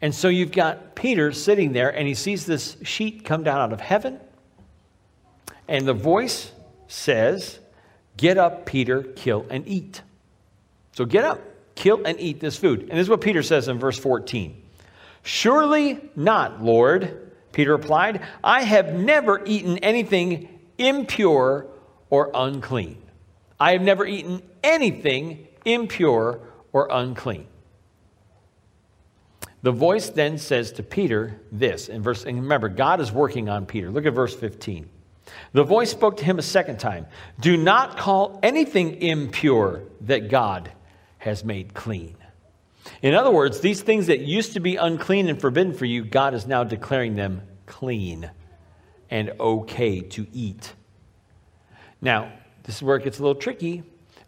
And 0.00 0.14
so 0.14 0.28
you've 0.28 0.52
got 0.52 0.94
Peter 0.94 1.32
sitting 1.32 1.72
there, 1.72 1.90
and 1.90 2.06
he 2.06 2.14
sees 2.14 2.46
this 2.46 2.76
sheet 2.82 3.24
come 3.24 3.42
down 3.42 3.60
out 3.60 3.72
of 3.72 3.80
heaven. 3.80 4.20
And 5.68 5.86
the 5.86 5.94
voice 5.94 6.52
says, 6.88 7.58
Get 8.16 8.38
up, 8.38 8.66
Peter, 8.66 9.02
kill 9.02 9.46
and 9.50 9.66
eat. 9.66 10.02
So 10.92 11.04
get 11.04 11.24
up, 11.24 11.40
kill 11.74 12.04
and 12.04 12.18
eat 12.20 12.40
this 12.40 12.56
food. 12.56 12.82
And 12.82 12.90
this 12.90 13.00
is 13.00 13.08
what 13.08 13.20
Peter 13.20 13.42
says 13.42 13.68
in 13.68 13.78
verse 13.78 13.98
14 13.98 14.62
Surely 15.22 16.00
not, 16.14 16.62
Lord, 16.62 17.32
Peter 17.52 17.72
replied. 17.72 18.20
I 18.42 18.62
have 18.62 18.94
never 18.94 19.42
eaten 19.44 19.78
anything 19.78 20.48
impure 20.78 21.66
or 22.10 22.30
unclean. 22.34 22.98
I 23.58 23.72
have 23.72 23.82
never 23.82 24.04
eaten 24.04 24.42
anything 24.62 25.48
impure 25.64 26.40
or 26.72 26.88
unclean. 26.90 27.46
The 29.64 29.72
voice 29.72 30.10
then 30.10 30.36
says 30.36 30.72
to 30.72 30.82
Peter 30.82 31.40
this 31.50 31.88
in 31.88 32.02
verse, 32.02 32.26
and 32.26 32.38
remember, 32.38 32.68
God 32.68 33.00
is 33.00 33.10
working 33.10 33.48
on 33.48 33.64
Peter. 33.64 33.90
Look 33.90 34.04
at 34.04 34.12
verse 34.12 34.34
15. 34.36 34.86
The 35.54 35.64
voice 35.64 35.90
spoke 35.90 36.18
to 36.18 36.24
him 36.24 36.38
a 36.38 36.42
second 36.42 36.78
time 36.78 37.06
Do 37.40 37.56
not 37.56 37.96
call 37.96 38.38
anything 38.42 39.00
impure 39.00 39.84
that 40.02 40.28
God 40.28 40.70
has 41.16 41.46
made 41.46 41.72
clean. 41.72 42.14
In 43.00 43.14
other 43.14 43.30
words, 43.30 43.60
these 43.60 43.80
things 43.80 44.08
that 44.08 44.20
used 44.20 44.52
to 44.52 44.60
be 44.60 44.76
unclean 44.76 45.30
and 45.30 45.40
forbidden 45.40 45.72
for 45.72 45.86
you, 45.86 46.04
God 46.04 46.34
is 46.34 46.46
now 46.46 46.62
declaring 46.62 47.14
them 47.14 47.40
clean 47.64 48.30
and 49.08 49.32
okay 49.40 50.02
to 50.02 50.26
eat. 50.34 50.74
Now, 52.02 52.30
this 52.64 52.76
is 52.76 52.82
where 52.82 52.98
it 52.98 53.04
gets 53.04 53.18
a 53.18 53.22
little 53.22 53.40
tricky 53.40 53.82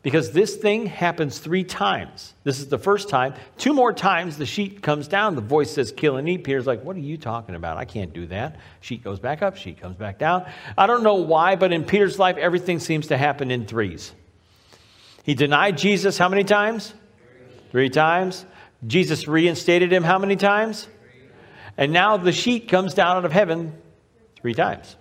because 0.06 0.30
this 0.30 0.54
thing 0.54 0.86
happens 0.86 1.40
three 1.40 1.64
times. 1.64 2.34
This 2.44 2.60
is 2.60 2.68
the 2.68 2.78
first 2.78 3.08
time. 3.08 3.34
Two 3.58 3.74
more 3.74 3.92
times 3.92 4.36
the 4.36 4.46
sheet 4.46 4.80
comes 4.80 5.08
down. 5.08 5.34
The 5.34 5.40
voice 5.40 5.72
says, 5.72 5.90
kill 5.90 6.16
and 6.16 6.28
eat. 6.28 6.44
Peter's 6.44 6.64
like, 6.64 6.84
what 6.84 6.94
are 6.94 7.00
you 7.00 7.18
talking 7.18 7.56
about? 7.56 7.76
I 7.76 7.86
can't 7.86 8.12
do 8.12 8.24
that. 8.28 8.54
Sheet 8.80 9.02
goes 9.02 9.18
back 9.18 9.42
up, 9.42 9.56
sheet 9.56 9.80
comes 9.80 9.96
back 9.96 10.16
down. 10.16 10.48
I 10.78 10.86
don't 10.86 11.02
know 11.02 11.16
why, 11.16 11.56
but 11.56 11.72
in 11.72 11.82
Peter's 11.82 12.20
life, 12.20 12.36
everything 12.36 12.78
seems 12.78 13.08
to 13.08 13.16
happen 13.16 13.50
in 13.50 13.66
threes. 13.66 14.12
He 15.24 15.34
denied 15.34 15.76
Jesus 15.76 16.16
how 16.16 16.28
many 16.28 16.44
times? 16.44 16.94
Three 17.72 17.90
times. 17.90 18.46
Jesus 18.86 19.26
reinstated 19.26 19.92
him 19.92 20.04
how 20.04 20.20
many 20.20 20.36
times? 20.36 20.86
And 21.76 21.92
now 21.92 22.16
the 22.16 22.30
sheet 22.30 22.68
comes 22.68 22.94
down 22.94 23.16
out 23.16 23.24
of 23.24 23.32
heaven 23.32 23.76
three 24.40 24.54
times. 24.54 24.94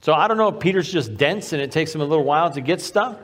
So 0.00 0.14
I 0.14 0.26
don't 0.26 0.38
know 0.38 0.48
if 0.48 0.58
Peter's 0.58 0.90
just 0.90 1.18
dense 1.18 1.52
and 1.52 1.60
it 1.60 1.70
takes 1.70 1.94
him 1.94 2.00
a 2.00 2.06
little 2.06 2.24
while 2.24 2.50
to 2.50 2.62
get 2.62 2.80
stuff 2.80 3.18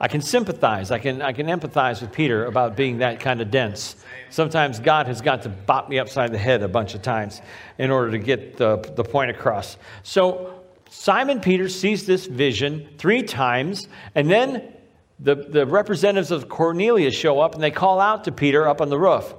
I 0.00 0.08
can 0.08 0.20
sympathize. 0.20 0.90
I 0.90 0.98
can, 0.98 1.22
I 1.22 1.32
can 1.32 1.46
empathize 1.46 2.00
with 2.00 2.12
Peter 2.12 2.44
about 2.44 2.76
being 2.76 2.98
that 2.98 3.20
kind 3.20 3.40
of 3.40 3.50
dense. 3.50 3.96
Sometimes 4.30 4.78
God 4.78 5.06
has 5.06 5.20
got 5.20 5.42
to 5.42 5.48
bop 5.48 5.88
me 5.88 5.98
upside 5.98 6.32
the 6.32 6.38
head 6.38 6.62
a 6.62 6.68
bunch 6.68 6.94
of 6.94 7.02
times 7.02 7.42
in 7.78 7.90
order 7.90 8.12
to 8.12 8.18
get 8.18 8.56
the, 8.56 8.76
the 8.94 9.02
point 9.02 9.30
across. 9.30 9.76
So 10.04 10.62
Simon 10.88 11.40
Peter 11.40 11.68
sees 11.68 12.06
this 12.06 12.26
vision 12.26 12.88
three 12.98 13.22
times, 13.22 13.88
and 14.14 14.30
then 14.30 14.72
the, 15.18 15.34
the 15.34 15.66
representatives 15.66 16.30
of 16.30 16.48
Cornelius 16.48 17.14
show 17.14 17.40
up 17.40 17.54
and 17.54 17.62
they 17.62 17.72
call 17.72 18.00
out 18.00 18.24
to 18.24 18.32
Peter 18.32 18.68
up 18.68 18.80
on 18.80 18.88
the 18.88 18.98
roof. 18.98 19.34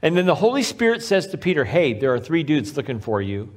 And 0.00 0.16
then 0.16 0.26
the 0.26 0.34
Holy 0.34 0.62
Spirit 0.62 1.02
says 1.02 1.26
to 1.28 1.38
Peter, 1.38 1.64
Hey, 1.64 1.92
there 1.94 2.12
are 2.14 2.20
three 2.20 2.42
dudes 2.42 2.76
looking 2.76 3.00
for 3.00 3.20
you. 3.20 3.52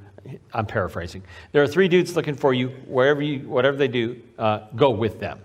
I'm 0.53 0.65
paraphrasing. 0.65 1.24
There 1.53 1.63
are 1.63 1.67
three 1.67 1.88
dudes 1.88 2.15
looking 2.15 2.36
for 2.36 2.53
you. 2.53 2.69
Wherever 2.86 3.22
you, 3.22 3.48
whatever 3.48 3.77
they 3.77 3.88
do, 3.88 4.22
uh, 4.38 4.67
go 4.75 4.89
with 4.89 5.19
them. 5.19 5.39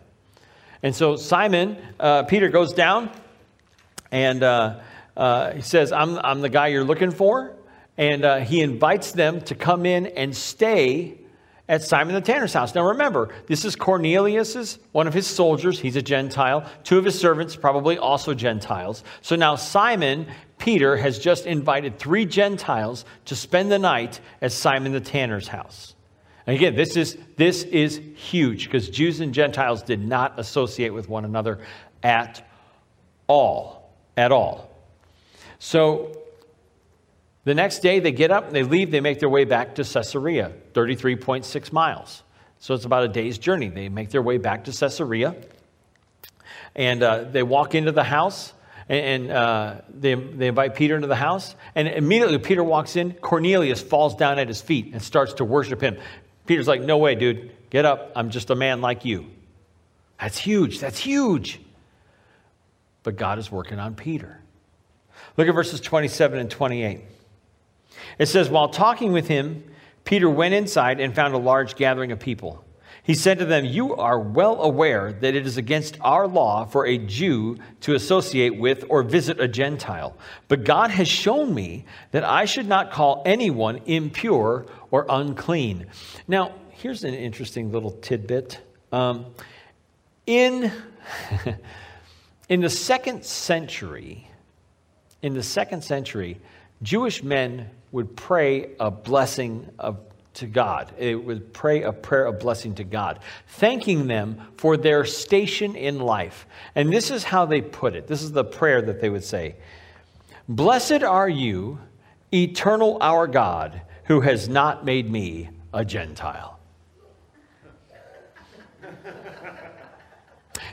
And 0.83 0.95
so 0.95 1.17
Simon, 1.17 1.77
uh, 2.01 2.25
Peter 2.25 2.49
goes 2.49 2.73
down 2.73 3.11
and 4.11 4.43
uh, 4.43 4.81
uh, 5.17 5.53
he 5.53 5.63
says, 5.63 5.93
I'm, 5.93 6.19
I'm 6.19 6.41
the 6.41 6.49
guy 6.49 6.69
you're 6.69 6.85
looking 6.85 7.11
for. 7.11 7.55
And 7.97 8.25
uh, 8.25 8.39
he 8.39 8.63
invites 8.63 9.13
them 9.13 9.43
to 9.43 9.55
come 9.55 9.87
in 9.87 10.07
and 10.07 10.35
stay 10.35 11.19
at 11.69 11.83
Simon 11.83 12.15
the 12.15 12.21
tanner's 12.21 12.53
house. 12.53 12.75
Now 12.75 12.89
remember, 12.89 13.31
this 13.47 13.65
is 13.65 13.77
Cornelius's, 13.77 14.79
one 14.93 15.07
of 15.07 15.15
his 15.15 15.27
soldiers. 15.27 15.79
He's 15.79 15.97
a 15.97 16.03
Gentile. 16.03 16.69
Two 16.85 16.99
of 16.99 17.05
his 17.05 17.19
servants, 17.19 17.55
probably 17.55 17.99
also 17.99 18.35
Gentiles. 18.35 19.05
So 19.21 19.37
now 19.37 19.57
Simon, 19.57 20.27
Peter, 20.59 20.97
has 20.97 21.19
just 21.19 21.47
invited 21.47 21.99
three 21.99 22.27
Gentiles 22.27 23.05
to 23.27 23.37
spend 23.37 23.71
the 23.71 23.79
night 23.79 24.21
at 24.41 24.53
Simon 24.53 24.93
the 24.93 25.01
tanner's 25.01 25.49
house. 25.49 25.92
And 26.47 26.57
again, 26.57 26.75
this 26.75 26.97
is, 26.97 27.17
this 27.37 27.63
is 27.65 28.01
huge 28.15 28.65
because 28.65 28.89
Jews 28.89 29.21
and 29.21 29.33
Gentiles 29.33 29.83
did 29.83 30.05
not 30.05 30.39
associate 30.39 30.91
with 30.91 31.09
one 31.09 31.25
another 31.25 31.61
at 32.03 32.49
all. 33.29 33.91
At 34.17 34.33
all. 34.33 34.71
So 35.59 36.19
the 37.45 37.55
next 37.55 37.81
day 37.81 38.01
they 38.01 38.13
get 38.13 38.31
up 38.31 38.47
and 38.47 38.55
they 38.55 38.65
leave, 38.65 38.91
they 38.91 39.01
make 39.01 39.21
their 39.21 39.29
way 39.29 39.45
back 39.45 39.77
to 39.77 39.85
Caesarea, 39.85 40.53
33.6 40.75 41.73
miles. 41.73 42.23
So 42.59 42.75
it's 42.75 42.85
about 42.85 43.05
a 43.05 43.09
day's 43.09 43.39
journey. 43.39 43.69
They 43.69 43.89
make 43.89 44.11
their 44.11 44.23
way 44.23 44.39
back 44.39 44.65
to 44.65 44.73
Caesarea 44.73 45.37
and 46.75 47.03
uh, 47.03 47.25
they 47.25 47.43
walk 47.43 47.75
into 47.75 47.93
the 47.93 48.05
house 48.05 48.53
and, 48.89 49.31
uh, 49.31 49.77
they, 49.89 50.15
they 50.15 50.49
invite 50.49 50.75
Peter 50.75 50.97
into 50.97 51.07
the 51.07 51.17
house. 51.17 51.55
And 51.75 51.89
immediately 51.89 52.39
Peter 52.39 52.63
walks 52.63 52.97
in, 52.97 53.13
Cornelius 53.15 53.81
falls 53.81 54.15
down 54.17 54.39
at 54.39 54.49
his 54.49 54.61
feet 54.61 54.91
and 54.93 55.01
starts 55.01 55.35
to 55.35 55.45
worship 55.45 55.81
him. 55.81 55.97
Peter's 56.47 56.69
like, 56.69 56.83
No 56.83 56.99
way, 56.99 57.15
dude. 57.15 57.53
Get 57.71 57.85
up. 57.85 58.13
I'm 58.15 58.31
just 58.31 58.51
a 58.51 58.55
man 58.55 58.81
like 58.81 59.05
you. 59.05 59.27
That's 60.21 60.39
huge. 60.39 60.79
That's 60.79 60.99
huge. 60.99 61.61
But 63.03 63.17
God 63.17 63.39
is 63.39 63.51
working 63.51 63.79
on 63.79 63.95
Peter. 63.95 64.41
Look 65.37 65.49
at 65.49 65.55
verses 65.55 65.81
27 65.81 66.39
and 66.39 66.51
28. 66.51 67.01
It 68.19 68.27
says, 68.27 68.51
While 68.51 68.69
talking 68.69 69.13
with 69.13 69.29
him, 69.29 69.65
Peter 70.05 70.29
went 70.29 70.55
inside 70.55 71.01
and 71.01 71.15
found 71.15 71.35
a 71.35 71.39
large 71.39 71.77
gathering 71.77 72.13
of 72.13 72.19
people. 72.19 72.65
He 73.05 73.15
said 73.15 73.39
to 73.41 73.45
them, 73.45 73.65
You 73.65 73.97
are 73.97 74.19
well 74.19 74.63
aware 74.63 75.13
that 75.13 75.35
it 75.35 75.45
is 75.45 75.57
against 75.57 75.99
our 76.01 76.29
law 76.29 76.65
for 76.65 76.87
a 76.87 76.99
Jew 76.99 77.59
to 77.81 77.95
associate 77.95 78.57
with 78.57 78.85
or 78.89 79.03
visit 79.03 79.41
a 79.41 79.49
Gentile. 79.49 80.17
But 80.47 80.63
God 80.63 80.91
has 80.91 81.09
shown 81.09 81.53
me 81.53 81.85
that 82.13 82.23
I 82.23 82.45
should 82.45 82.69
not 82.69 82.93
call 82.93 83.23
anyone 83.27 83.81
impure 83.87 84.67
or 84.93 85.07
unclean. 85.09 85.87
Now, 86.29 86.55
here's 86.71 87.03
an 87.03 87.15
interesting 87.15 87.73
little 87.73 87.91
tidbit. 87.91 88.61
Um, 88.93 89.27
in, 90.27 90.71
in 92.49 92.61
the 92.61 92.71
second 92.71 93.25
century, 93.25 94.29
in 95.23 95.35
the 95.35 95.43
second 95.43 95.83
century, 95.83 96.39
Jewish 96.83 97.25
men 97.25 97.69
would 97.91 98.17
pray 98.17 98.77
a 98.79 98.93
blessing 98.93 99.69
of 99.79 99.99
to 100.35 100.47
God. 100.47 100.93
It 100.99 101.15
would 101.15 101.53
pray 101.53 101.83
a 101.83 101.93
prayer 101.93 102.27
of 102.27 102.39
blessing 102.41 102.75
to 102.77 102.85
God, 102.85 103.19
thanking 103.47 104.07
them 104.07 104.41
for 104.57 104.77
their 104.77 105.05
station 105.05 105.77
in 105.77 106.01
life. 106.01 106.47
And 106.75 106.93
this 106.93 107.11
is 107.11 107.25
how 107.25 107.47
they 107.47 107.61
put 107.61 107.95
it. 107.95 108.07
This 108.07 108.23
is 108.23 108.33
the 108.33 108.45
prayer 108.45 108.83
that 108.83 109.01
they 109.01 109.11
would 109.11 109.25
say 109.25 109.57
Blessed 110.49 111.03
are 111.03 111.29
you, 111.29 111.79
eternal 112.33 112.99
our 113.01 113.27
God, 113.27 113.83
who 114.05 114.21
has 114.21 114.49
not 114.49 114.85
made 114.85 115.11
me 115.11 115.51
a 115.73 115.85
Gentile. 115.85 116.59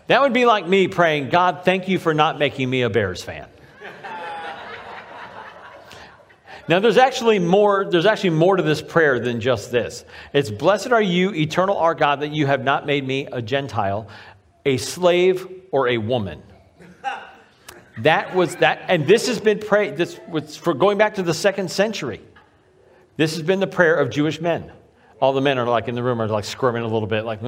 That 0.08 0.24
would 0.24 0.34
be 0.34 0.46
like 0.46 0.68
me 0.68 0.88
praying, 0.88 1.30
God, 1.30 1.62
thank 1.64 1.88
you 1.88 2.00
for 2.00 2.16
not 2.16 2.40
making 2.40 2.68
me 2.68 2.82
a 2.82 2.90
Bears 2.90 3.22
fan. 3.22 3.48
Now 6.70 6.80
there's 6.80 6.98
actually 6.98 7.40
more 7.40 7.84
there's 7.90 8.06
actually 8.06 8.30
more 8.30 8.56
to 8.56 8.62
this 8.62 8.80
prayer 8.80 9.20
than 9.20 9.42
just 9.42 9.72
this. 9.72 10.06
It's 10.34 10.52
blessed 10.52 10.92
are 10.92 11.02
you 11.02 11.34
eternal 11.34 11.76
our 11.76 11.96
God 11.96 12.20
that 12.20 12.32
you 12.32 12.46
have 12.46 12.64
not 12.64 12.86
made 12.86 13.08
me 13.08 13.26
a 13.32 13.42
gentile, 13.42 14.08
a 14.68 14.78
slave 14.78 15.48
or 15.72 15.88
a 15.88 15.98
woman. 15.98 16.44
That 17.98 18.36
was 18.36 18.56
that 18.58 18.84
and 18.88 19.08
this 19.08 19.28
has 19.28 19.40
been 19.40 19.58
prayed 19.58 19.98
this 19.98 20.20
was 20.30 20.56
for 20.56 20.76
going 20.76 21.00
back 21.00 21.16
to 21.16 21.24
the 21.24 21.32
2nd 21.32 21.72
century. 21.72 22.22
This 23.18 23.34
has 23.34 23.42
been 23.42 23.60
the 23.60 23.68
prayer 23.68 23.96
of 23.96 24.12
Jewish 24.12 24.40
men. 24.40 24.72
All 25.20 25.34
the 25.34 25.42
men 25.42 25.58
are 25.58 25.66
like 25.66 25.88
in 25.88 25.96
the 25.96 26.04
room 26.04 26.22
are 26.22 26.28
like 26.28 26.46
squirming 26.46 26.84
a 26.84 26.88
little 26.88 27.08
bit 27.08 27.26
like. 27.26 27.42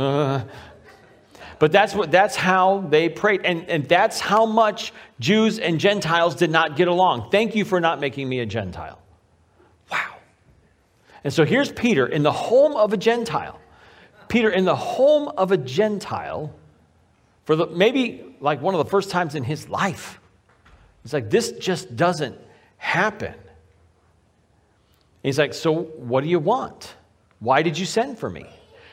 But 1.59 1.71
that's 1.71 1.93
what 1.93 2.09
that's 2.09 2.35
how 2.35 2.79
they 2.89 3.07
prayed. 3.07 3.41
And, 3.43 3.69
and 3.69 3.87
that's 3.87 4.19
how 4.19 4.47
much 4.47 4.93
Jews 5.19 5.59
and 5.59 5.79
Gentiles 5.79 6.33
did 6.33 6.49
not 6.49 6.75
get 6.75 6.87
along. 6.87 7.29
Thank 7.29 7.53
you 7.53 7.65
for 7.65 7.79
not 7.79 7.99
making 7.99 8.27
me 8.27 8.39
a 8.39 8.47
Gentile. 8.47 9.00
And 11.23 11.31
so 11.31 11.45
here's 11.45 11.71
Peter 11.71 12.05
in 12.05 12.23
the 12.23 12.31
home 12.31 12.75
of 12.75 12.93
a 12.93 12.97
Gentile. 12.97 13.59
Peter 14.27 14.49
in 14.49 14.65
the 14.65 14.75
home 14.75 15.27
of 15.37 15.51
a 15.51 15.57
Gentile 15.57 16.53
for 17.45 17.55
the, 17.55 17.67
maybe 17.67 18.23
like 18.39 18.61
one 18.61 18.73
of 18.73 18.83
the 18.83 18.89
first 18.89 19.09
times 19.09 19.35
in 19.35 19.43
his 19.43 19.69
life. 19.69 20.19
It's 21.03 21.13
like, 21.13 21.29
this 21.29 21.51
just 21.53 21.95
doesn't 21.95 22.37
happen. 22.77 23.33
He's 25.23 25.37
like, 25.37 25.53
So 25.53 25.73
what 25.73 26.23
do 26.23 26.29
you 26.29 26.39
want? 26.39 26.95
Why 27.39 27.61
did 27.61 27.77
you 27.77 27.85
send 27.85 28.19
for 28.19 28.29
me? 28.29 28.45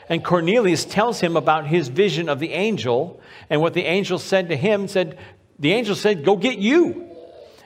And 0.08 0.24
Cornelius 0.24 0.84
tells 0.84 1.20
him 1.20 1.36
about 1.36 1.66
his 1.66 1.88
vision 1.88 2.28
of 2.28 2.38
the 2.38 2.52
angel 2.52 3.20
and 3.50 3.60
what 3.60 3.74
the 3.74 3.84
angel 3.84 4.18
said 4.18 4.48
to 4.48 4.56
him 4.56 4.88
said, 4.88 5.18
The 5.58 5.72
angel 5.72 5.94
said, 5.94 6.24
Go 6.24 6.36
get 6.36 6.58
you 6.58 7.08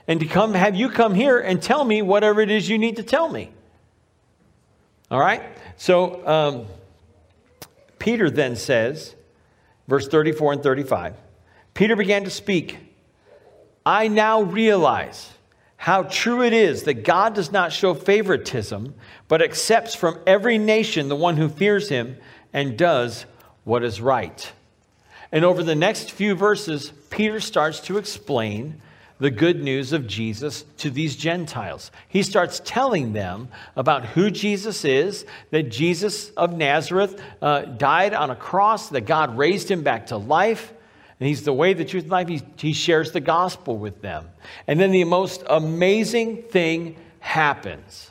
and 0.07 0.21
to 0.21 0.27
come 0.27 0.55
have 0.55 0.75
you 0.75 0.89
come 0.89 1.15
here 1.15 1.39
and 1.39 1.63
tell 1.63 1.85
me 1.85 2.03
whatever 2.03 2.41
it 2.41 2.51
is 2.51 2.69
you 2.69 2.79
need 2.79 2.97
to 2.97 3.03
tell 3.03 3.29
me. 3.29 3.51
All 5.13 5.21
right? 5.21 5.43
So 5.77 6.27
um, 6.27 6.67
Peter 7.99 8.31
then 8.31 8.57
says, 8.57 9.15
verse 9.87 10.09
34 10.09 10.55
and 10.55 10.63
35 10.63 11.15
Peter 11.75 11.97
began 11.97 12.25
to 12.25 12.31
speak. 12.31 12.79
I 13.85 14.09
now 14.09 14.43
realize 14.43 15.33
how 15.77 16.05
true 16.05 16.43
it 16.43 16.53
is 16.53 16.85
that 16.85 17.03
God 17.03 17.35
does 17.35 17.51
not 17.51 17.73
show 17.73 17.95
favoritism, 17.95 18.95
but 19.27 19.43
accepts 19.43 19.95
from 19.95 20.19
every 20.27 20.59
nation 20.59 21.09
the 21.09 21.17
one 21.17 21.37
who 21.37 21.49
fears 21.49 21.89
him 21.89 22.17
and 22.53 22.77
does 22.77 23.25
what 23.65 23.83
is 23.83 24.01
right. 24.01 24.53
And 25.33 25.45
over 25.45 25.63
the 25.63 25.75
next 25.75 26.11
few 26.11 26.35
verses, 26.35 26.93
Peter 27.09 27.41
starts 27.41 27.81
to 27.81 27.97
explain 27.97 28.81
the 29.19 29.31
good 29.31 29.63
news 29.63 29.93
of 29.93 30.07
Jesus 30.07 30.65
to 30.79 30.91
these 30.91 31.17
Gentiles. 31.17 31.91
He 32.09 32.23
starts 32.23 32.61
telling 32.65 33.13
them 33.13 33.49
about 33.77 34.05
who 34.07 34.31
Jesus 34.31 34.85
is, 34.85 35.25
that 35.51 35.65
Jesus 35.65 36.31
of 36.31 36.57
Nazareth 36.57 37.23
uh, 37.41 37.63
died 37.63 38.15
on 38.15 38.31
a 38.31 38.37
cross, 38.37 38.89
that 38.91 39.03
God 39.03 39.37
raised 39.37 39.71
him 39.71 39.83
back 39.83 40.07
to 40.07 40.17
life. 40.17 40.73
And 41.21 41.29
he's 41.29 41.45
the 41.45 41.53
way, 41.53 41.73
the 41.73 41.85
truth, 41.85 42.05
and 42.05 42.13
life. 42.13 42.29
He, 42.29 42.43
he 42.57 42.73
shares 42.73 43.13
the 43.13 43.21
gospel 43.21 43.77
with 43.77 44.03
them. 44.03 44.29
And 44.67 44.81
then 44.81 44.91
the 44.91 45.05
most 45.05 45.45
amazing 45.49 46.43
thing 46.43 46.97
happens 47.21 48.11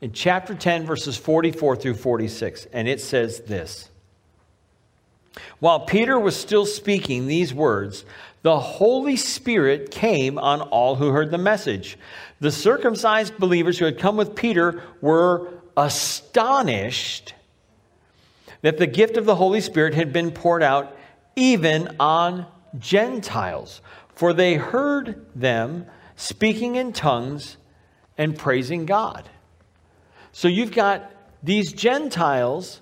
in 0.00 0.12
chapter 0.12 0.54
10, 0.54 0.86
verses 0.86 1.16
44 1.16 1.76
through 1.76 1.94
46. 1.94 2.66
And 2.72 2.88
it 2.88 3.00
says 3.00 3.40
this 3.42 3.90
While 5.60 5.80
Peter 5.80 6.18
was 6.18 6.36
still 6.36 6.66
speaking 6.66 7.26
these 7.26 7.54
words, 7.54 8.04
the 8.42 8.58
Holy 8.58 9.16
Spirit 9.16 9.90
came 9.90 10.38
on 10.38 10.60
all 10.60 10.96
who 10.96 11.10
heard 11.10 11.30
the 11.30 11.38
message. 11.38 11.98
The 12.40 12.52
circumcised 12.52 13.36
believers 13.38 13.78
who 13.78 13.84
had 13.84 13.98
come 13.98 14.16
with 14.16 14.34
Peter 14.34 14.82
were 15.00 15.48
astonished 15.76 17.34
that 18.62 18.78
the 18.78 18.86
gift 18.86 19.16
of 19.16 19.24
the 19.24 19.36
Holy 19.36 19.60
Spirit 19.60 19.94
had 19.94 20.12
been 20.12 20.30
poured 20.30 20.62
out 20.62 20.96
even 21.36 21.96
on 22.00 22.46
Gentiles, 22.78 23.80
for 24.14 24.32
they 24.32 24.54
heard 24.54 25.26
them 25.34 25.86
speaking 26.16 26.74
in 26.76 26.92
tongues 26.92 27.56
and 28.16 28.36
praising 28.36 28.84
God. 28.86 29.28
So 30.32 30.48
you've 30.48 30.72
got 30.72 31.10
these 31.42 31.72
Gentiles 31.72 32.80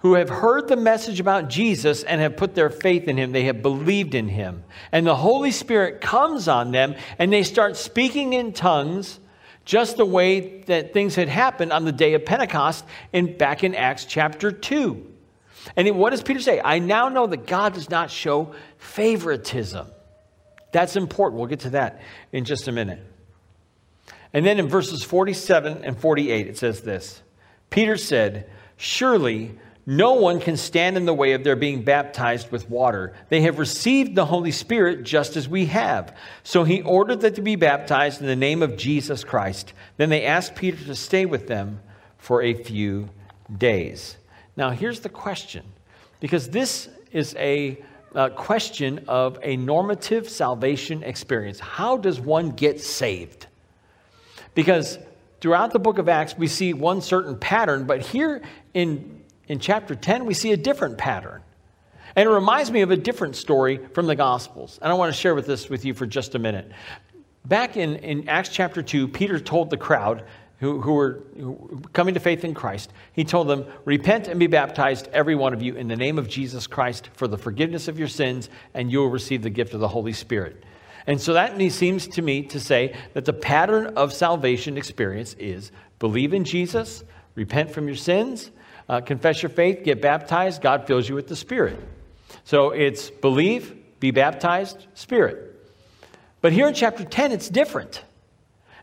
who 0.00 0.14
have 0.14 0.28
heard 0.28 0.68
the 0.68 0.76
message 0.76 1.20
about 1.20 1.48
Jesus 1.48 2.02
and 2.02 2.20
have 2.20 2.36
put 2.36 2.54
their 2.54 2.70
faith 2.70 3.06
in 3.06 3.18
him. 3.18 3.32
They 3.32 3.44
have 3.44 3.62
believed 3.62 4.14
in 4.14 4.28
him. 4.28 4.64
And 4.92 5.06
the 5.06 5.16
Holy 5.16 5.50
Spirit 5.50 6.00
comes 6.00 6.48
on 6.48 6.72
them 6.72 6.94
and 7.18 7.32
they 7.32 7.42
start 7.42 7.76
speaking 7.76 8.32
in 8.32 8.52
tongues 8.52 9.20
just 9.64 9.98
the 9.98 10.06
way 10.06 10.62
that 10.62 10.92
things 10.92 11.14
had 11.14 11.28
happened 11.28 11.72
on 11.72 11.84
the 11.84 11.92
day 11.92 12.14
of 12.14 12.24
Pentecost 12.24 12.84
in, 13.12 13.36
back 13.36 13.62
in 13.62 13.74
Acts 13.74 14.06
chapter 14.06 14.50
2. 14.50 15.06
And 15.76 15.90
what 15.98 16.10
does 16.10 16.22
Peter 16.22 16.40
say? 16.40 16.60
I 16.64 16.78
now 16.78 17.10
know 17.10 17.26
that 17.26 17.46
God 17.46 17.74
does 17.74 17.90
not 17.90 18.10
show 18.10 18.54
favoritism. 18.78 19.86
That's 20.72 20.96
important. 20.96 21.38
We'll 21.38 21.48
get 21.48 21.60
to 21.60 21.70
that 21.70 22.00
in 22.32 22.44
just 22.44 22.68
a 22.68 22.72
minute. 22.72 23.00
And 24.32 24.46
then 24.46 24.58
in 24.58 24.68
verses 24.68 25.02
47 25.02 25.84
and 25.84 25.98
48, 25.98 26.46
it 26.46 26.56
says 26.56 26.80
this 26.80 27.22
Peter 27.68 27.96
said, 27.96 28.48
Surely 28.76 29.58
no 29.90 30.14
one 30.14 30.38
can 30.38 30.56
stand 30.56 30.96
in 30.96 31.04
the 31.04 31.12
way 31.12 31.32
of 31.32 31.42
their 31.42 31.56
being 31.56 31.82
baptized 31.82 32.52
with 32.52 32.70
water. 32.70 33.12
They 33.28 33.40
have 33.40 33.58
received 33.58 34.14
the 34.14 34.24
Holy 34.24 34.52
Spirit 34.52 35.02
just 35.02 35.36
as 35.36 35.48
we 35.48 35.66
have. 35.66 36.16
So 36.44 36.62
he 36.62 36.80
ordered 36.82 37.22
them 37.22 37.34
to 37.34 37.42
be 37.42 37.56
baptized 37.56 38.20
in 38.20 38.28
the 38.28 38.36
name 38.36 38.62
of 38.62 38.76
Jesus 38.76 39.24
Christ. 39.24 39.72
Then 39.96 40.08
they 40.08 40.24
asked 40.26 40.54
Peter 40.54 40.84
to 40.84 40.94
stay 40.94 41.26
with 41.26 41.48
them 41.48 41.80
for 42.18 42.40
a 42.40 42.54
few 42.54 43.08
days. 43.58 44.16
Now, 44.56 44.70
here's 44.70 45.00
the 45.00 45.08
question 45.08 45.64
because 46.20 46.50
this 46.50 46.88
is 47.10 47.34
a, 47.36 47.82
a 48.14 48.30
question 48.30 49.06
of 49.08 49.40
a 49.42 49.56
normative 49.56 50.28
salvation 50.28 51.02
experience. 51.02 51.58
How 51.58 51.96
does 51.96 52.20
one 52.20 52.50
get 52.50 52.80
saved? 52.80 53.48
Because 54.54 55.00
throughout 55.40 55.72
the 55.72 55.80
book 55.80 55.98
of 55.98 56.08
Acts, 56.08 56.38
we 56.38 56.46
see 56.46 56.74
one 56.74 57.00
certain 57.00 57.36
pattern, 57.36 57.86
but 57.86 58.02
here 58.02 58.40
in 58.72 59.19
in 59.50 59.58
chapter 59.58 59.96
10, 59.96 60.26
we 60.26 60.34
see 60.34 60.52
a 60.52 60.56
different 60.56 60.96
pattern. 60.96 61.42
And 62.14 62.28
it 62.28 62.32
reminds 62.32 62.70
me 62.70 62.82
of 62.82 62.92
a 62.92 62.96
different 62.96 63.34
story 63.34 63.80
from 63.94 64.06
the 64.06 64.14
Gospels. 64.14 64.78
And 64.80 64.92
I 64.92 64.94
want 64.94 65.12
to 65.12 65.20
share 65.20 65.34
with 65.34 65.48
this 65.48 65.68
with 65.68 65.84
you 65.84 65.92
for 65.92 66.06
just 66.06 66.36
a 66.36 66.38
minute. 66.38 66.70
Back 67.46 67.76
in, 67.76 67.96
in 67.96 68.28
Acts 68.28 68.50
chapter 68.50 68.80
2, 68.80 69.08
Peter 69.08 69.40
told 69.40 69.68
the 69.68 69.76
crowd 69.76 70.22
who, 70.60 70.80
who 70.80 70.92
were 70.92 71.24
coming 71.92 72.14
to 72.14 72.20
faith 72.20 72.44
in 72.44 72.54
Christ, 72.54 72.92
he 73.12 73.24
told 73.24 73.48
them, 73.48 73.64
Repent 73.84 74.28
and 74.28 74.38
be 74.38 74.46
baptized, 74.46 75.08
every 75.12 75.34
one 75.34 75.52
of 75.52 75.60
you, 75.60 75.74
in 75.74 75.88
the 75.88 75.96
name 75.96 76.16
of 76.16 76.28
Jesus 76.28 76.68
Christ 76.68 77.10
for 77.14 77.26
the 77.26 77.36
forgiveness 77.36 77.88
of 77.88 77.98
your 77.98 78.06
sins, 78.06 78.50
and 78.74 78.92
you 78.92 79.00
will 79.00 79.10
receive 79.10 79.42
the 79.42 79.50
gift 79.50 79.74
of 79.74 79.80
the 79.80 79.88
Holy 79.88 80.12
Spirit. 80.12 80.62
And 81.08 81.20
so 81.20 81.32
that 81.32 81.60
seems 81.72 82.06
to 82.06 82.22
me 82.22 82.42
to 82.42 82.60
say 82.60 82.94
that 83.14 83.24
the 83.24 83.32
pattern 83.32 83.88
of 83.96 84.12
salvation 84.12 84.76
experience 84.76 85.34
is 85.40 85.72
believe 85.98 86.34
in 86.34 86.44
Jesus, 86.44 87.02
repent 87.34 87.72
from 87.72 87.88
your 87.88 87.96
sins, 87.96 88.52
uh, 88.90 89.00
confess 89.00 89.40
your 89.40 89.50
faith, 89.50 89.84
get 89.84 90.02
baptized, 90.02 90.60
God 90.60 90.84
fills 90.88 91.08
you 91.08 91.14
with 91.14 91.28
the 91.28 91.36
Spirit. 91.36 91.78
So 92.42 92.70
it's 92.70 93.08
believe, 93.08 93.72
be 94.00 94.10
baptized, 94.10 94.84
Spirit. 94.94 95.54
But 96.40 96.52
here 96.52 96.66
in 96.66 96.74
chapter 96.74 97.04
10, 97.04 97.30
it's 97.30 97.48
different. 97.48 98.02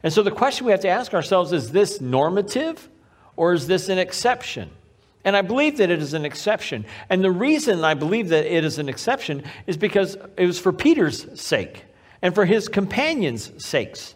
And 0.03 0.13
so 0.13 0.23
the 0.23 0.31
question 0.31 0.65
we 0.65 0.71
have 0.71 0.79
to 0.81 0.87
ask 0.87 1.13
ourselves 1.13 1.51
is 1.51 1.73
this 1.73 1.99
normative 1.99 2.87
or 3.35 3.51
is 3.51 3.67
this 3.67 3.89
an 3.89 3.97
exception? 3.97 4.69
And 5.25 5.35
I 5.35 5.41
believe 5.41 5.75
that 5.79 5.89
it 5.89 6.01
is 6.01 6.13
an 6.13 6.23
exception. 6.23 6.85
And 7.09 7.21
the 7.21 7.29
reason 7.29 7.83
I 7.83 7.93
believe 7.93 8.29
that 8.29 8.45
it 8.45 8.63
is 8.63 8.79
an 8.79 8.87
exception 8.87 9.43
is 9.65 9.75
because 9.75 10.15
it 10.37 10.45
was 10.45 10.57
for 10.57 10.71
Peter's 10.71 11.27
sake 11.37 11.83
and 12.21 12.33
for 12.33 12.45
his 12.45 12.69
companions' 12.69 13.51
sakes. 13.57 14.15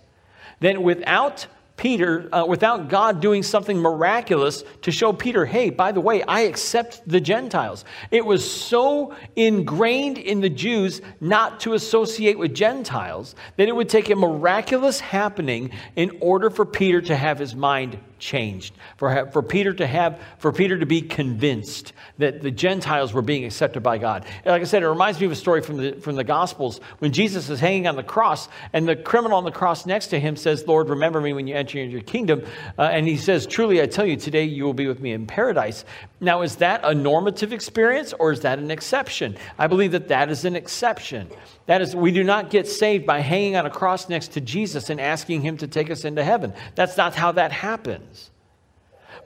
That 0.61 0.81
without 0.81 1.47
Peter, 1.81 2.29
uh, 2.31 2.45
without 2.45 2.89
God 2.89 3.19
doing 3.21 3.41
something 3.41 3.75
miraculous 3.75 4.63
to 4.83 4.91
show 4.91 5.11
Peter, 5.11 5.47
hey, 5.47 5.71
by 5.71 5.91
the 5.91 5.99
way, 5.99 6.21
I 6.21 6.41
accept 6.41 7.01
the 7.09 7.19
Gentiles. 7.19 7.85
It 8.11 8.23
was 8.23 8.47
so 8.47 9.15
ingrained 9.35 10.19
in 10.19 10.41
the 10.41 10.49
Jews 10.49 11.01
not 11.19 11.59
to 11.61 11.73
associate 11.73 12.37
with 12.37 12.53
Gentiles 12.53 13.33
that 13.57 13.67
it 13.67 13.75
would 13.75 13.89
take 13.89 14.11
a 14.11 14.15
miraculous 14.15 14.99
happening 14.99 15.71
in 15.95 16.15
order 16.19 16.51
for 16.51 16.67
Peter 16.67 17.01
to 17.01 17.15
have 17.15 17.39
his 17.39 17.55
mind 17.55 17.97
changed, 18.21 18.73
for, 18.95 19.29
for, 19.31 19.41
Peter 19.41 19.73
to 19.73 19.85
have, 19.85 20.21
for 20.37 20.53
Peter 20.53 20.79
to 20.79 20.85
be 20.85 21.01
convinced 21.01 21.91
that 22.19 22.41
the 22.41 22.51
Gentiles 22.51 23.11
were 23.11 23.21
being 23.21 23.43
accepted 23.43 23.81
by 23.81 23.97
God. 23.97 24.25
And 24.45 24.53
like 24.53 24.61
I 24.61 24.65
said, 24.65 24.83
it 24.83 24.87
reminds 24.87 25.19
me 25.19 25.25
of 25.25 25.33
a 25.33 25.35
story 25.35 25.61
from 25.61 25.77
the, 25.77 25.93
from 25.93 26.15
the 26.15 26.23
Gospels 26.23 26.79
when 26.99 27.11
Jesus 27.11 27.49
is 27.49 27.59
hanging 27.59 27.87
on 27.87 27.97
the 27.97 28.03
cross 28.03 28.47
and 28.71 28.87
the 28.87 28.95
criminal 28.95 29.37
on 29.37 29.43
the 29.43 29.51
cross 29.51 29.85
next 29.85 30.07
to 30.07 30.19
him 30.19 30.37
says, 30.37 30.65
Lord, 30.65 30.89
remember 30.89 31.19
me 31.19 31.33
when 31.33 31.47
you 31.47 31.55
enter 31.55 31.79
into 31.79 31.91
your 31.91 32.01
kingdom. 32.01 32.45
Uh, 32.77 32.83
and 32.83 33.07
he 33.07 33.17
says, 33.17 33.45
Truly, 33.45 33.81
I 33.81 33.87
tell 33.87 34.05
you, 34.05 34.15
today 34.15 34.45
you 34.45 34.63
will 34.63 34.73
be 34.73 34.87
with 34.87 35.01
me 35.01 35.11
in 35.11 35.25
paradise. 35.25 35.83
Now, 36.23 36.43
is 36.43 36.57
that 36.57 36.81
a 36.83 36.93
normative 36.93 37.51
experience 37.51 38.13
or 38.13 38.31
is 38.31 38.41
that 38.41 38.59
an 38.59 38.69
exception? 38.69 39.35
I 39.57 39.65
believe 39.65 39.93
that 39.93 40.09
that 40.09 40.29
is 40.29 40.45
an 40.45 40.55
exception. 40.55 41.27
That 41.65 41.81
is, 41.81 41.95
we 41.95 42.11
do 42.11 42.23
not 42.23 42.51
get 42.51 42.67
saved 42.67 43.07
by 43.07 43.21
hanging 43.21 43.55
on 43.55 43.65
a 43.65 43.71
cross 43.71 44.07
next 44.07 44.33
to 44.33 44.41
Jesus 44.41 44.91
and 44.91 45.01
asking 45.01 45.41
him 45.41 45.57
to 45.57 45.67
take 45.67 45.89
us 45.89 46.05
into 46.05 46.23
heaven. 46.23 46.53
That's 46.75 46.95
not 46.95 47.15
how 47.15 47.31
that 47.33 47.51
happens. 47.51 48.29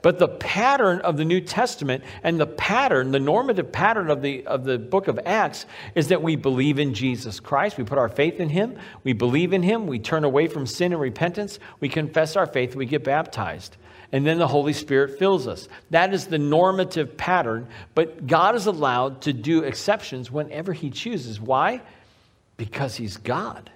But 0.00 0.18
the 0.18 0.28
pattern 0.28 1.00
of 1.00 1.18
the 1.18 1.24
New 1.26 1.42
Testament 1.42 2.02
and 2.22 2.40
the 2.40 2.46
pattern, 2.46 3.10
the 3.10 3.20
normative 3.20 3.70
pattern 3.72 4.08
of 4.08 4.22
the, 4.22 4.46
of 4.46 4.64
the 4.64 4.78
book 4.78 5.06
of 5.06 5.20
Acts 5.26 5.66
is 5.94 6.08
that 6.08 6.22
we 6.22 6.34
believe 6.34 6.78
in 6.78 6.94
Jesus 6.94 7.40
Christ. 7.40 7.76
We 7.76 7.84
put 7.84 7.98
our 7.98 8.08
faith 8.08 8.40
in 8.40 8.48
him. 8.48 8.78
We 9.04 9.12
believe 9.12 9.52
in 9.52 9.62
him. 9.62 9.86
We 9.86 9.98
turn 9.98 10.24
away 10.24 10.48
from 10.48 10.66
sin 10.66 10.92
and 10.92 11.00
repentance. 11.00 11.58
We 11.80 11.90
confess 11.90 12.36
our 12.36 12.46
faith. 12.46 12.74
We 12.74 12.86
get 12.86 13.04
baptized. 13.04 13.76
And 14.12 14.26
then 14.26 14.38
the 14.38 14.46
Holy 14.46 14.72
Spirit 14.72 15.18
fills 15.18 15.46
us. 15.46 15.68
That 15.90 16.14
is 16.14 16.26
the 16.26 16.38
normative 16.38 17.16
pattern. 17.16 17.68
But 17.94 18.26
God 18.26 18.54
is 18.54 18.66
allowed 18.66 19.22
to 19.22 19.32
do 19.32 19.62
exceptions 19.62 20.30
whenever 20.30 20.72
he 20.72 20.90
chooses. 20.90 21.40
Why? 21.40 21.82
Because 22.56 22.96
he's 22.96 23.16
God. 23.16 23.70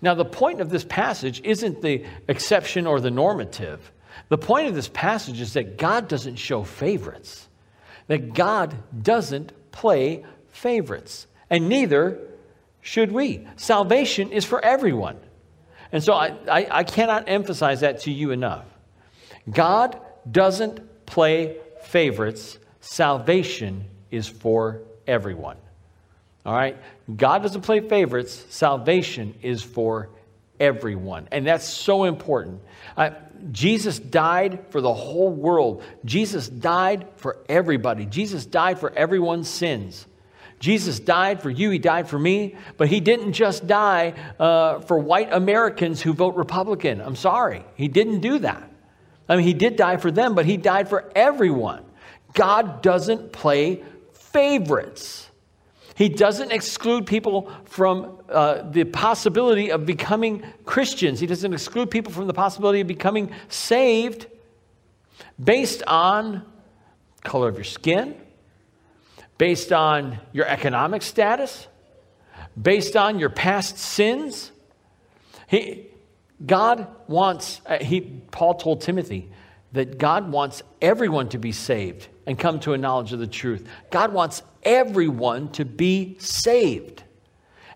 Now, 0.00 0.14
the 0.14 0.24
point 0.24 0.60
of 0.60 0.70
this 0.70 0.84
passage 0.84 1.40
isn't 1.44 1.82
the 1.82 2.04
exception 2.28 2.86
or 2.86 3.00
the 3.00 3.10
normative. 3.10 3.92
The 4.28 4.38
point 4.38 4.68
of 4.68 4.74
this 4.74 4.88
passage 4.88 5.40
is 5.40 5.54
that 5.54 5.76
God 5.76 6.08
doesn't 6.08 6.36
show 6.36 6.62
favorites, 6.62 7.48
that 8.06 8.34
God 8.34 8.74
doesn't 9.02 9.52
play 9.72 10.24
favorites, 10.50 11.26
and 11.48 11.68
neither 11.68 12.18
should 12.80 13.12
we. 13.12 13.46
Salvation 13.56 14.30
is 14.30 14.44
for 14.44 14.64
everyone. 14.64 15.18
And 15.92 16.02
so 16.02 16.12
I, 16.12 16.34
I, 16.48 16.66
I 16.70 16.84
cannot 16.84 17.28
emphasize 17.28 17.80
that 17.80 18.00
to 18.02 18.10
you 18.10 18.30
enough. 18.30 18.64
God 19.50 20.00
doesn't 20.30 21.06
play 21.06 21.56
favorites, 21.82 22.58
salvation 22.80 23.84
is 24.10 24.28
for 24.28 24.82
everyone. 25.06 25.56
All 26.46 26.54
right? 26.54 26.76
God 27.14 27.42
doesn't 27.42 27.62
play 27.62 27.80
favorites, 27.80 28.44
salvation 28.50 29.34
is 29.42 29.62
for 29.62 30.10
everyone. 30.58 31.28
And 31.32 31.46
that's 31.46 31.66
so 31.66 32.04
important. 32.04 32.60
Uh, 32.96 33.10
Jesus 33.52 33.98
died 33.98 34.60
for 34.68 34.80
the 34.80 34.92
whole 34.92 35.30
world. 35.30 35.82
Jesus 36.04 36.48
died 36.48 37.06
for 37.16 37.38
everybody. 37.48 38.04
Jesus 38.04 38.44
died 38.44 38.78
for 38.78 38.92
everyone's 38.92 39.48
sins. 39.48 40.06
Jesus 40.58 41.00
died 41.00 41.40
for 41.40 41.48
you, 41.48 41.70
He 41.70 41.78
died 41.78 42.06
for 42.06 42.18
me, 42.18 42.54
but 42.76 42.88
He 42.88 43.00
didn't 43.00 43.32
just 43.32 43.66
die 43.66 44.12
uh, 44.38 44.80
for 44.80 44.98
white 44.98 45.32
Americans 45.32 46.02
who 46.02 46.12
vote 46.12 46.36
Republican. 46.36 47.00
I'm 47.00 47.16
sorry, 47.16 47.64
He 47.76 47.88
didn't 47.88 48.20
do 48.20 48.40
that. 48.40 48.69
I 49.30 49.36
mean, 49.36 49.46
He 49.46 49.54
did 49.54 49.76
die 49.76 49.96
for 49.96 50.10
them, 50.10 50.34
but 50.34 50.44
He 50.44 50.56
died 50.56 50.88
for 50.88 51.08
everyone. 51.14 51.84
God 52.34 52.82
doesn't 52.82 53.32
play 53.32 53.84
favorites. 54.12 55.30
He 55.94 56.08
doesn't 56.08 56.50
exclude 56.50 57.06
people 57.06 57.52
from 57.64 58.18
uh, 58.28 58.62
the 58.70 58.84
possibility 58.84 59.70
of 59.70 59.86
becoming 59.86 60.42
Christians. 60.64 61.20
He 61.20 61.26
doesn't 61.26 61.52
exclude 61.52 61.90
people 61.92 62.12
from 62.12 62.26
the 62.26 62.34
possibility 62.34 62.80
of 62.80 62.88
becoming 62.88 63.30
saved 63.48 64.26
based 65.42 65.82
on 65.86 66.42
color 67.22 67.48
of 67.48 67.54
your 67.54 67.64
skin, 67.64 68.16
based 69.38 69.72
on 69.72 70.18
your 70.32 70.46
economic 70.46 71.02
status, 71.02 71.68
based 72.60 72.96
on 72.96 73.20
your 73.20 73.30
past 73.30 73.78
sins. 73.78 74.50
He, 75.46 75.86
God 76.44 76.86
wants, 77.06 77.60
uh, 77.66 77.78
he, 77.78 78.00
Paul 78.30 78.54
told 78.54 78.80
Timothy 78.80 79.30
that 79.72 79.98
God 79.98 80.30
wants 80.30 80.62
everyone 80.80 81.28
to 81.30 81.38
be 81.38 81.52
saved 81.52 82.08
and 82.26 82.38
come 82.38 82.60
to 82.60 82.72
a 82.72 82.78
knowledge 82.78 83.12
of 83.12 83.18
the 83.18 83.26
truth. 83.26 83.66
God 83.90 84.12
wants 84.12 84.42
everyone 84.62 85.52
to 85.52 85.64
be 85.64 86.16
saved. 86.18 87.02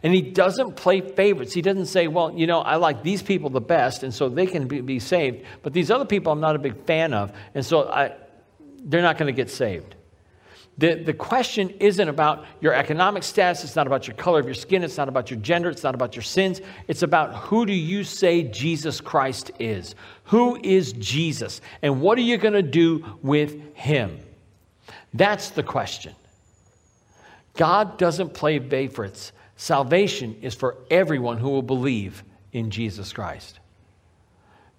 And 0.03 0.15
he 0.15 0.21
doesn't 0.21 0.77
play 0.77 1.01
favorites. 1.01 1.55
He 1.55 1.63
doesn't 1.63 1.87
say, 1.87 2.09
well, 2.09 2.33
you 2.33 2.47
know, 2.47 2.61
I 2.61 2.77
like 2.77 3.03
these 3.03 3.23
people 3.23 3.49
the 3.49 3.61
best, 3.61 4.03
and 4.03 4.13
so 4.13 4.29
they 4.29 4.47
can 4.47 4.69
be, 4.69 4.83
be 4.83 4.99
saved. 4.99 5.47
But 5.63 5.73
these 5.73 5.91
other 5.91 6.05
people 6.05 6.31
I'm 6.31 6.41
not 6.41 6.57
a 6.57 6.59
big 6.59 6.85
fan 6.85 7.15
of, 7.15 7.33
and 7.55 7.65
so 7.65 7.89
I, 7.89 8.15
they're 8.85 9.03
not 9.03 9.17
going 9.17 9.33
to 9.35 9.37
get 9.37 9.51
saved. 9.51 9.95
The, 10.77 10.95
the 10.95 11.13
question 11.13 11.71
isn't 11.79 12.09
about 12.09 12.47
your 12.61 12.75
economic 12.75 13.23
status. 13.23 13.63
It's 13.63 13.77
not 13.77 13.87
about 13.87 14.09
your 14.09 14.17
color 14.17 14.41
of 14.41 14.47
your 14.47 14.55
skin. 14.55 14.83
It's 14.83 14.97
not 14.97 15.09
about 15.09 15.31
your 15.31 15.39
gender. 15.39 15.71
It's 15.71 15.85
not 15.85 15.95
about 15.95 16.17
your 16.17 16.23
sins. 16.23 16.61
It's 16.89 17.03
about 17.03 17.35
who 17.35 17.65
do 17.65 17.73
you 17.73 18.03
say 18.03 18.43
Jesus 18.43 19.01
Christ 19.01 19.53
is? 19.61 19.95
Who 20.25 20.59
is 20.63 20.93
Jesus? 20.95 21.61
And 21.83 22.01
what 22.01 22.19
are 22.19 22.23
you 22.23 22.39
going 22.39 22.55
to 22.55 22.63
do 22.63 23.05
with 23.23 23.77
him? 23.77 24.19
That's 25.13 25.51
the 25.51 25.63
question. 25.63 26.15
God 27.55 27.97
doesn't 27.97 28.35
play 28.35 28.59
favorites. 28.59 29.33
Salvation 29.57 30.37
is 30.43 30.55
for 30.55 30.77
everyone 30.91 31.39
who 31.39 31.51
will 31.51 31.63
believe 31.63 32.25
in 32.53 32.71
Jesus 32.71 33.13
Christ. 33.13 33.61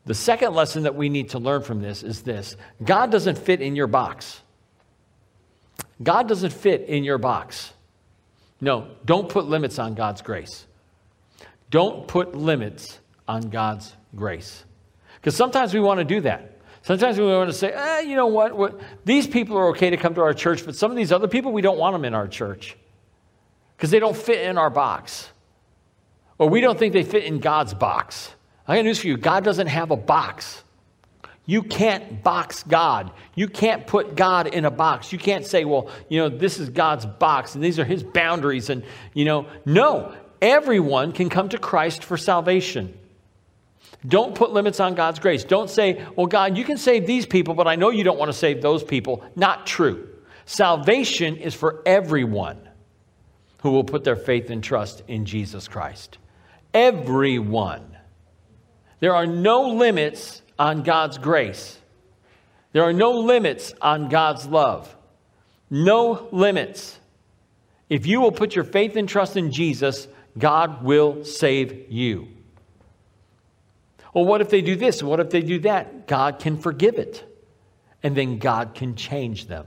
The 0.05 0.13
second 0.13 0.53
lesson 0.53 0.83
that 0.83 0.95
we 0.95 1.07
need 1.07 1.29
to 1.29 1.39
learn 1.39 1.63
from 1.63 1.81
this 1.81 2.03
is 2.03 2.21
this 2.21 2.57
God 2.83 3.11
doesn't 3.11 3.37
fit 3.37 3.61
in 3.61 3.77
your 3.77 3.87
box. 3.87 4.41
God 6.01 6.27
doesn't 6.27 6.51
fit 6.51 6.81
in 6.81 7.03
your 7.03 7.17
box. 7.17 7.73
No, 8.61 8.87
don't 9.05 9.29
put 9.29 9.45
limits 9.45 9.79
on 9.79 9.95
God's 9.95 10.21
grace. 10.21 10.65
Don't 11.69 12.07
put 12.07 12.35
limits 12.35 12.99
on 13.27 13.49
God's 13.49 13.93
grace. 14.15 14.63
Because 15.15 15.35
sometimes 15.35 15.73
we 15.73 15.79
want 15.79 15.99
to 15.99 16.05
do 16.05 16.21
that. 16.21 16.51
Sometimes 16.83 17.17
we 17.17 17.25
want 17.25 17.49
to 17.49 17.57
say, 17.57 17.71
eh, 17.71 18.01
you 18.01 18.15
know 18.15 18.27
what? 18.27 18.55
what? 18.55 18.79
These 19.05 19.25
people 19.25 19.57
are 19.57 19.69
okay 19.69 19.89
to 19.89 19.97
come 19.97 20.13
to 20.15 20.21
our 20.21 20.33
church, 20.33 20.63
but 20.65 20.75
some 20.75 20.91
of 20.91 20.97
these 20.97 21.11
other 21.11 21.27
people, 21.27 21.51
we 21.51 21.63
don't 21.63 21.79
want 21.79 21.95
them 21.95 22.05
in 22.05 22.13
our 22.13 22.27
church 22.27 22.77
because 23.75 23.89
they 23.89 23.99
don't 23.99 24.15
fit 24.15 24.41
in 24.47 24.57
our 24.57 24.69
box. 24.69 25.29
Or 26.37 26.47
we 26.49 26.61
don't 26.61 26.77
think 26.77 26.93
they 26.93 27.03
fit 27.03 27.23
in 27.23 27.39
God's 27.39 27.73
box. 27.73 28.29
I 28.67 28.75
got 28.75 28.85
news 28.85 28.99
for 28.99 29.07
you 29.07 29.17
God 29.17 29.43
doesn't 29.43 29.67
have 29.67 29.91
a 29.91 29.97
box. 29.97 30.63
You 31.45 31.61
can't 31.61 32.23
box 32.23 32.63
God. 32.63 33.11
You 33.35 33.47
can't 33.47 33.85
put 33.85 34.15
God 34.15 34.47
in 34.47 34.65
a 34.65 34.71
box. 34.71 35.11
You 35.11 35.19
can't 35.19 35.45
say, 35.45 35.63
well, 35.63 35.89
you 36.09 36.19
know, 36.19 36.29
this 36.29 36.59
is 36.59 36.69
God's 36.69 37.05
box 37.05 37.55
and 37.55 37.63
these 37.63 37.77
are 37.79 37.85
his 37.85 38.03
boundaries. 38.03 38.69
And, 38.69 38.83
you 39.13 39.25
know, 39.25 39.47
no, 39.63 40.13
everyone 40.41 41.11
can 41.11 41.29
come 41.29 41.49
to 41.49 41.57
Christ 41.57 42.03
for 42.03 42.17
salvation. 42.17 42.97
Don't 44.07 44.35
put 44.35 44.51
limits 44.51 44.79
on 44.79 44.95
God's 44.95 45.19
grace. 45.19 45.43
Don't 45.43 45.69
say, 45.69 46.03
well, 46.15 46.27
God, 46.27 46.57
you 46.57 46.63
can 46.63 46.77
save 46.77 47.05
these 47.05 47.25
people, 47.25 47.53
but 47.53 47.67
I 47.67 47.75
know 47.75 47.89
you 47.89 48.03
don't 48.03 48.19
want 48.19 48.29
to 48.29 48.37
save 48.37 48.61
those 48.61 48.83
people. 48.83 49.23
Not 49.35 49.67
true. 49.67 50.09
Salvation 50.45 51.37
is 51.37 51.53
for 51.53 51.81
everyone 51.85 52.69
who 53.61 53.71
will 53.71 53.83
put 53.83 54.03
their 54.03 54.15
faith 54.15 54.49
and 54.49 54.63
trust 54.63 55.03
in 55.07 55.25
Jesus 55.25 55.67
Christ. 55.67 56.17
Everyone. 56.73 57.97
There 58.99 59.15
are 59.15 59.25
no 59.25 59.69
limits 59.69 60.41
on 60.57 60.83
God's 60.83 61.17
grace. 61.17 61.77
There 62.71 62.83
are 62.83 62.93
no 62.93 63.11
limits 63.11 63.73
on 63.81 64.09
God's 64.09 64.45
love. 64.45 64.93
No 65.69 66.27
limits. 66.31 66.99
If 67.89 68.05
you 68.05 68.21
will 68.21 68.31
put 68.31 68.55
your 68.55 68.65
faith 68.65 68.95
and 68.95 69.07
trust 69.07 69.37
in 69.37 69.51
Jesus, 69.51 70.07
God 70.37 70.83
will 70.83 71.23
save 71.23 71.91
you. 71.91 72.27
Well, 74.13 74.25
what 74.25 74.41
if 74.41 74.49
they 74.49 74.61
do 74.61 74.75
this? 74.75 75.01
What 75.03 75.19
if 75.19 75.29
they 75.29 75.41
do 75.41 75.59
that? 75.59 76.07
God 76.07 76.39
can 76.39 76.57
forgive 76.57 76.95
it. 76.95 77.23
And 78.03 78.15
then 78.15 78.37
God 78.37 78.75
can 78.75 78.95
change 78.95 79.47
them. 79.47 79.65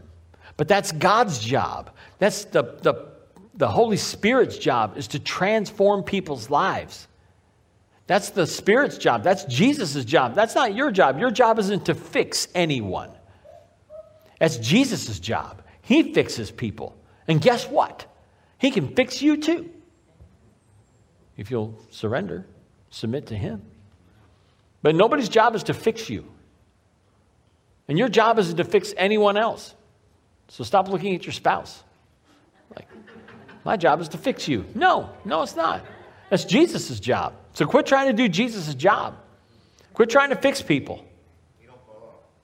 But 0.57 0.69
that's 0.69 0.93
God's 0.93 1.39
job. 1.39 1.91
That's 2.19 2.45
the, 2.45 2.63
the, 2.83 3.09
the 3.55 3.69
Holy 3.69 3.97
Spirit's 3.97 4.57
job 4.57 4.97
is 4.97 5.09
to 5.09 5.19
transform 5.19 6.03
people's 6.03 6.51
lives. 6.51 7.08
That's 8.09 8.31
the 8.31 8.47
Spirit's 8.47 8.97
job. 8.97 9.23
That's 9.23 9.45
Jesus' 9.45 10.03
job. 10.05 10.35
That's 10.35 10.55
not 10.55 10.75
your 10.75 10.91
job. 10.91 11.19
Your 11.19 11.31
job 11.31 11.59
isn't 11.59 11.85
to 11.85 11.95
fix 11.95 12.49
anyone. 12.55 13.11
That's 14.41 14.57
Jesus' 14.57 15.21
job. 15.21 15.63
He 15.83 16.15
fixes 16.15 16.51
people. 16.51 16.97
And 17.29 17.39
guess 17.39 17.69
what? 17.69 18.07
He 18.57 18.71
can 18.71 18.95
fix 18.95 19.21
you 19.21 19.37
too. 19.37 19.71
If 21.37 21.51
you'll 21.51 21.79
surrender, 21.91 22.47
submit 22.89 23.27
to 23.27 23.37
Him. 23.37 23.63
But 24.81 24.95
nobody's 24.95 25.29
job 25.29 25.55
is 25.55 25.65
to 25.65 25.75
fix 25.75 26.09
you. 26.09 26.25
And 27.89 27.99
your 27.99 28.09
job 28.09 28.39
isn't 28.39 28.57
to 28.57 28.65
fix 28.65 28.95
anyone 28.97 29.37
else. 29.37 29.75
So 30.49 30.65
stop 30.65 30.89
looking 30.89 31.15
at 31.15 31.27
your 31.27 31.35
spouse. 31.35 31.85
Like, 32.75 32.89
my 33.67 33.77
job 33.77 34.01
is 34.01 34.09
to 34.09 34.19
fix 34.19 34.49
you. 34.49 34.65
No, 34.75 35.11
no, 35.27 35.43
it's 35.43 35.57
not. 35.57 35.85
That's 36.31 36.45
Jesus' 36.45 37.01
job. 37.01 37.35
So 37.55 37.67
quit 37.67 37.87
trying 37.87 38.09
to 38.09 38.13
do 38.13 38.29
Jesus' 38.29 38.75
job. 38.75 39.17
Quit 39.95 40.11
trying 40.11 40.31
to 40.31 40.37
fix 40.37 40.63
people. 40.63 41.05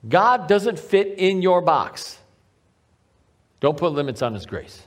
God 0.07 0.47
doesn't 0.47 0.79
fit 0.79 1.15
in 1.17 1.41
your 1.41 1.61
box. 1.61 2.17
Don't 3.59 3.77
put 3.77 3.93
limits 3.93 4.21
on 4.21 4.33
His 4.33 4.45
grace. 4.45 4.83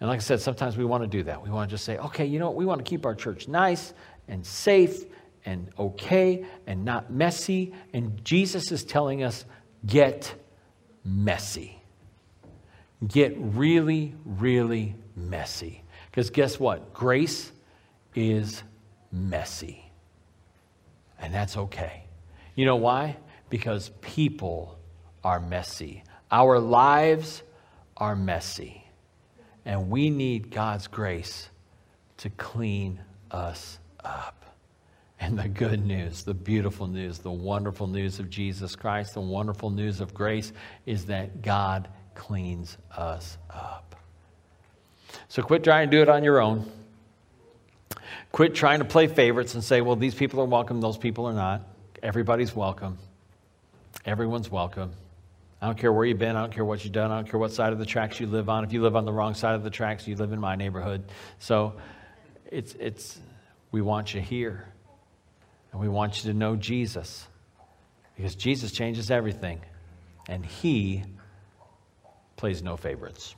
And 0.00 0.08
like 0.08 0.18
I 0.18 0.22
said, 0.22 0.40
sometimes 0.40 0.76
we 0.76 0.84
want 0.84 1.04
to 1.04 1.08
do 1.08 1.22
that. 1.24 1.42
We 1.42 1.50
want 1.50 1.70
to 1.70 1.74
just 1.74 1.84
say, 1.84 1.96
okay, 1.98 2.26
you 2.26 2.40
know 2.40 2.46
what? 2.46 2.56
We 2.56 2.64
want 2.64 2.84
to 2.84 2.88
keep 2.88 3.06
our 3.06 3.14
church 3.14 3.46
nice 3.46 3.94
and 4.26 4.44
safe 4.44 5.04
and 5.44 5.70
okay 5.78 6.44
and 6.66 6.84
not 6.84 7.12
messy. 7.12 7.72
And 7.92 8.24
Jesus 8.24 8.72
is 8.72 8.82
telling 8.82 9.22
us, 9.22 9.44
get 9.86 10.34
messy. 11.04 11.80
Get 13.06 13.34
really, 13.38 14.14
really 14.24 14.96
messy. 15.14 15.84
Because 16.10 16.30
guess 16.30 16.58
what? 16.58 16.92
Grace 16.92 17.52
is 18.14 18.62
messy. 19.10 19.90
And 21.18 21.32
that's 21.32 21.56
okay. 21.56 22.04
You 22.54 22.66
know 22.66 22.76
why? 22.76 23.16
Because 23.50 23.90
people 24.00 24.78
are 25.24 25.40
messy. 25.40 26.04
Our 26.30 26.58
lives 26.58 27.42
are 27.96 28.16
messy. 28.16 28.86
And 29.64 29.90
we 29.90 30.10
need 30.10 30.50
God's 30.50 30.86
grace 30.88 31.48
to 32.18 32.30
clean 32.30 33.00
us 33.30 33.78
up. 34.04 34.44
And 35.20 35.38
the 35.38 35.48
good 35.48 35.86
news, 35.86 36.24
the 36.24 36.34
beautiful 36.34 36.88
news, 36.88 37.18
the 37.18 37.30
wonderful 37.30 37.86
news 37.86 38.18
of 38.18 38.28
Jesus 38.28 38.74
Christ, 38.74 39.14
the 39.14 39.20
wonderful 39.20 39.70
news 39.70 40.00
of 40.00 40.12
grace 40.12 40.52
is 40.84 41.06
that 41.06 41.42
God 41.42 41.88
cleans 42.14 42.76
us 42.96 43.38
up. 43.48 43.94
So 45.28 45.42
quit 45.42 45.62
trying 45.62 45.90
to 45.90 45.96
do 45.96 46.02
it 46.02 46.08
on 46.08 46.24
your 46.24 46.40
own. 46.40 46.70
Quit 48.32 48.54
trying 48.54 48.78
to 48.78 48.86
play 48.86 49.06
favorites 49.06 49.54
and 49.54 49.62
say, 49.62 49.82
well, 49.82 49.94
these 49.94 50.14
people 50.14 50.40
are 50.40 50.46
welcome, 50.46 50.80
those 50.80 50.96
people 50.96 51.26
are 51.26 51.34
not. 51.34 51.60
Everybody's 52.02 52.56
welcome. 52.56 52.98
Everyone's 54.04 54.50
welcome. 54.50 54.92
I 55.60 55.66
don't 55.66 55.78
care 55.78 55.92
where 55.92 56.04
you've 56.04 56.18
been. 56.18 56.34
I 56.34 56.40
don't 56.40 56.52
care 56.52 56.64
what 56.64 56.82
you've 56.82 56.92
done. 56.92 57.12
I 57.12 57.16
don't 57.16 57.30
care 57.30 57.38
what 57.38 57.52
side 57.52 57.72
of 57.72 57.78
the 57.78 57.86
tracks 57.86 58.18
you 58.18 58.26
live 58.26 58.48
on. 58.48 58.64
If 58.64 58.72
you 58.72 58.82
live 58.82 58.96
on 58.96 59.04
the 59.04 59.12
wrong 59.12 59.34
side 59.34 59.54
of 59.54 59.62
the 59.62 59.70
tracks, 59.70 60.08
you 60.08 60.16
live 60.16 60.32
in 60.32 60.40
my 60.40 60.56
neighborhood. 60.56 61.04
So 61.38 61.74
it's, 62.50 62.74
it's, 62.80 63.20
we 63.70 63.80
want 63.80 64.12
you 64.12 64.20
here. 64.20 64.66
And 65.70 65.80
we 65.80 65.88
want 65.88 66.24
you 66.24 66.32
to 66.32 66.36
know 66.36 66.56
Jesus. 66.56 67.28
Because 68.16 68.34
Jesus 68.34 68.72
changes 68.72 69.10
everything. 69.10 69.60
And 70.28 70.44
he 70.44 71.04
plays 72.36 72.62
no 72.62 72.76
favorites. 72.76 73.36